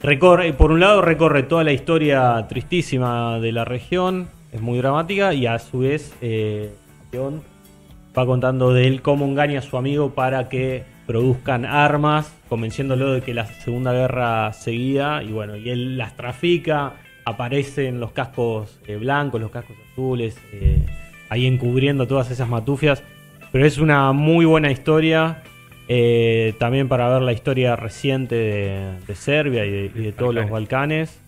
recorre, 0.00 0.52
por 0.52 0.72
un 0.72 0.80
lado 0.80 1.02
recorre 1.02 1.44
toda 1.44 1.62
la 1.62 1.72
historia 1.72 2.44
tristísima 2.48 3.38
de 3.38 3.52
la 3.52 3.64
región, 3.64 4.28
es 4.50 4.60
muy 4.60 4.78
dramática, 4.78 5.32
y 5.34 5.46
a 5.46 5.56
su 5.60 5.78
vez 5.78 6.12
eh, 6.20 6.74
va 7.14 8.26
contando 8.26 8.74
de 8.74 8.88
él 8.88 9.02
cómo 9.02 9.24
engaña 9.24 9.60
a 9.60 9.62
su 9.62 9.76
amigo 9.76 10.10
para 10.10 10.48
que 10.48 10.82
produzcan 11.06 11.64
armas, 11.64 12.34
convenciéndolo 12.48 13.12
de 13.12 13.20
que 13.20 13.34
la 13.34 13.46
Segunda 13.46 13.92
Guerra 13.92 14.52
seguía, 14.52 15.22
y 15.22 15.30
bueno, 15.30 15.56
y 15.56 15.70
él 15.70 15.96
las 15.96 16.16
trafica, 16.16 16.94
aparecen 17.24 18.00
los 18.00 18.10
cascos 18.10 18.80
eh, 18.88 18.96
blancos, 18.96 19.40
los 19.40 19.52
cascos 19.52 19.76
azules, 19.92 20.36
eh, 20.52 20.84
ahí 21.28 21.46
encubriendo 21.46 22.08
todas 22.08 22.32
esas 22.32 22.48
matufias. 22.48 23.04
Pero 23.52 23.66
es 23.66 23.78
una 23.78 24.12
muy 24.12 24.44
buena 24.44 24.70
historia. 24.70 25.42
eh, 25.88 26.54
también 26.58 26.88
para 26.88 27.08
ver 27.08 27.22
la 27.22 27.32
historia 27.32 27.76
reciente 27.76 28.34
de, 28.34 28.92
de 29.06 29.14
Serbia 29.14 29.66
y 29.66 29.70
de, 29.70 29.84
y 29.94 30.02
de 30.04 30.12
todos 30.12 30.34
los 30.34 30.48
Balcanes. 30.48 31.18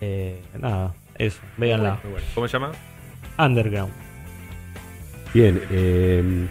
Eh, 0.00 0.40
nada, 0.58 0.94
eso, 1.18 1.40
véanla. 1.56 2.00
Muy 2.02 2.12
bueno. 2.14 2.26
¿Cómo 2.34 2.48
se 2.48 2.52
llama? 2.54 2.72
Underground. 3.38 3.92
Bien, 5.32 5.60
eh, 5.70 6.46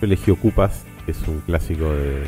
yo 0.00 0.06
elegí 0.06 0.30
Ocupas, 0.30 0.84
que 1.06 1.12
es 1.12 1.26
un 1.26 1.40
clásico 1.40 1.92
de, 1.92 2.20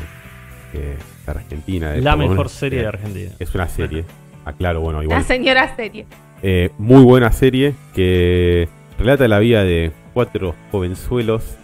de 0.73 0.95
Argentina. 1.27 1.91
de 1.91 2.01
La 2.01 2.15
mejor 2.15 2.49
serie 2.49 2.79
eh, 2.79 2.81
de 2.83 2.87
Argentina. 2.87 3.31
Es 3.39 3.53
una 3.53 3.67
serie. 3.67 4.03
Aclaro, 4.45 4.81
bueno, 4.81 4.99
La 4.99 5.03
igual. 5.05 5.23
señora 5.23 5.75
serie. 5.75 6.05
Eh, 6.41 6.71
muy 6.77 7.03
buena 7.03 7.31
serie 7.31 7.73
que 7.93 8.67
relata 8.97 9.27
la 9.27 9.39
vida 9.39 9.63
de 9.63 9.91
cuatro 10.13 10.55
jovenzuelos 10.71 11.57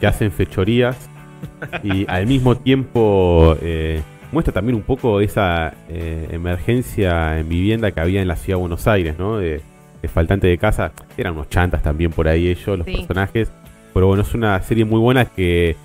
que 0.00 0.06
hacen 0.06 0.30
fechorías 0.32 1.08
y 1.82 2.04
al 2.08 2.26
mismo 2.26 2.56
tiempo 2.56 3.56
eh, 3.62 4.00
muestra 4.32 4.52
también 4.52 4.76
un 4.76 4.82
poco 4.82 5.20
esa 5.20 5.74
eh, 5.88 6.28
emergencia 6.32 7.38
en 7.38 7.48
vivienda 7.48 7.90
que 7.92 8.00
había 8.00 8.20
en 8.22 8.28
la 8.28 8.36
ciudad 8.36 8.56
de 8.58 8.60
Buenos 8.62 8.86
Aires, 8.88 9.16
¿no? 9.18 9.38
De, 9.38 9.60
de 10.02 10.08
faltante 10.08 10.46
de 10.46 10.58
casa. 10.58 10.92
Eran 11.16 11.34
unos 11.34 11.48
chantas 11.48 11.82
también 11.82 12.10
por 12.10 12.28
ahí 12.28 12.48
ellos, 12.48 12.78
los 12.78 12.86
Sí. 12.86 12.92
personajes. 12.96 13.50
Pero 13.92 14.08
bueno, 14.08 14.22
es 14.22 14.34
una 14.34 14.60
serie 14.62 14.84
muy 14.84 14.98
buena 14.98 15.24
que 15.24 15.76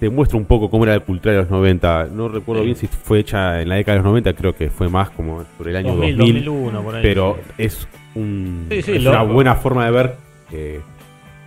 te 0.00 0.08
muestra 0.10 0.36
un 0.38 0.44
poco 0.44 0.70
cómo 0.70 0.84
era 0.84 0.94
la 0.94 1.00
cultura 1.00 1.32
de 1.34 1.40
los 1.40 1.50
90. 1.50 2.08
No 2.12 2.28
recuerdo 2.28 2.62
Sí. 2.62 2.66
bien 2.66 2.76
si 2.76 2.86
fue 2.86 3.20
hecha 3.20 3.60
en 3.60 3.68
la 3.68 3.76
década 3.76 3.96
de 3.98 4.02
los 4.02 4.10
90, 4.10 4.32
creo 4.34 4.54
que 4.54 4.70
fue 4.70 4.88
más 4.88 5.10
como 5.10 5.42
por 5.56 5.68
el 5.68 5.76
año 5.76 5.94
2000, 5.94 6.16
2000. 6.16 6.44
2001, 6.44 6.82
por 6.82 6.94
ahí. 6.96 7.02
pero 7.02 7.38
es, 7.58 7.88
un, 8.14 8.66
Sí, 8.70 8.82
sí, 8.82 8.92
es 8.92 9.06
una 9.06 9.22
buena 9.22 9.54
forma 9.56 9.84
de 9.86 9.90
ver 9.90 10.14
eh, 10.52 10.80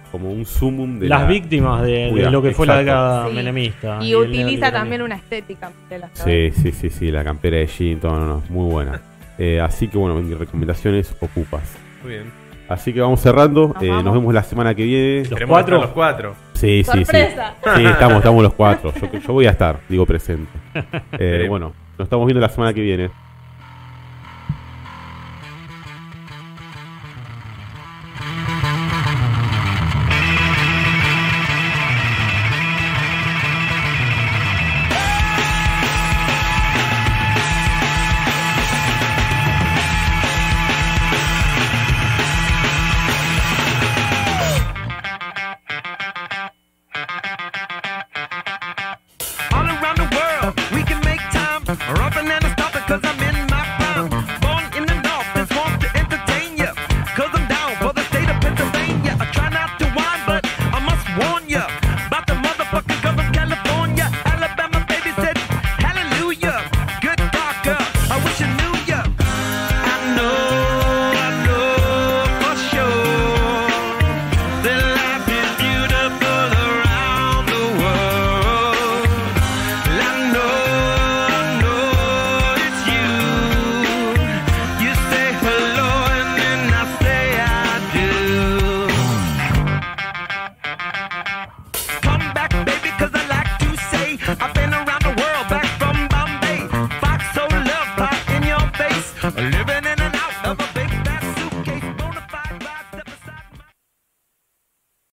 como 0.07 0.31
un 0.31 0.45
sumum 0.45 0.99
de 0.99 1.07
Las 1.09 1.21
la- 1.21 1.27
víctimas 1.27 1.83
de, 1.83 2.11
lo 2.31 2.41
que 2.41 2.51
fue 2.51 2.65
la 2.67 2.77
década 2.77 3.27
Sí. 3.29 3.35
menemista. 3.35 3.99
Y 4.01 4.15
utiliza 4.15 4.71
también 4.71 5.01
una 5.01 5.15
estética. 5.15 5.71
de 5.89 5.99
las 5.99 6.11
Sí, 6.13 6.51
sí, 6.51 6.71
sí, 6.71 6.89
sí, 6.89 7.11
la 7.11 7.23
campera 7.23 7.57
de 7.57 7.67
jean, 7.67 7.99
todo, 7.99 8.19
no, 8.19 8.25
no, 8.25 8.43
muy 8.49 8.71
buena. 8.71 9.01
Eh, 9.39 9.61
así 9.61 9.87
que 9.87 9.99
bueno, 9.99 10.15
mi 10.15 10.33
recomendación 10.33 10.95
es 10.95 11.15
Ocupas. 11.21 11.61
Muy 12.01 12.13
bien. 12.13 12.23
Así 12.67 12.91
que 12.91 12.99
vamos 13.01 13.21
cerrando, 13.21 13.67
Nos 13.67 13.83
eh, 13.83 13.87
vamos. 13.89 14.03
nos 14.05 14.13
vemos 14.15 14.33
la 14.33 14.41
semana 14.41 14.73
que 14.73 14.83
viene. 14.83 15.19
Los 15.19 15.29
Queremos 15.29 15.53
cuatro. 15.53 15.77
Los 15.81 15.89
cuatro. 15.91 16.35
Sí, 16.53 16.83
sí, 16.83 16.91
sí. 16.91 17.05
¡Sorpresa! 17.05 17.53
Sí, 17.75 17.85
estamos, 17.85 18.17
estamos 18.23 18.41
los 18.43 18.53
cuatro. 18.55 18.91
Yo, 18.99 19.19
yo 19.19 19.33
voy 19.33 19.45
a 19.45 19.51
estar, 19.51 19.79
digo 19.87 20.07
presente. 20.07 20.49
Eh, 21.19 21.45
bueno, 21.47 21.71
nos 21.99 22.07
estamos 22.07 22.25
viendo 22.25 22.41
la 22.41 22.49
semana 22.49 22.73
que 22.73 22.81
viene. 22.81 23.11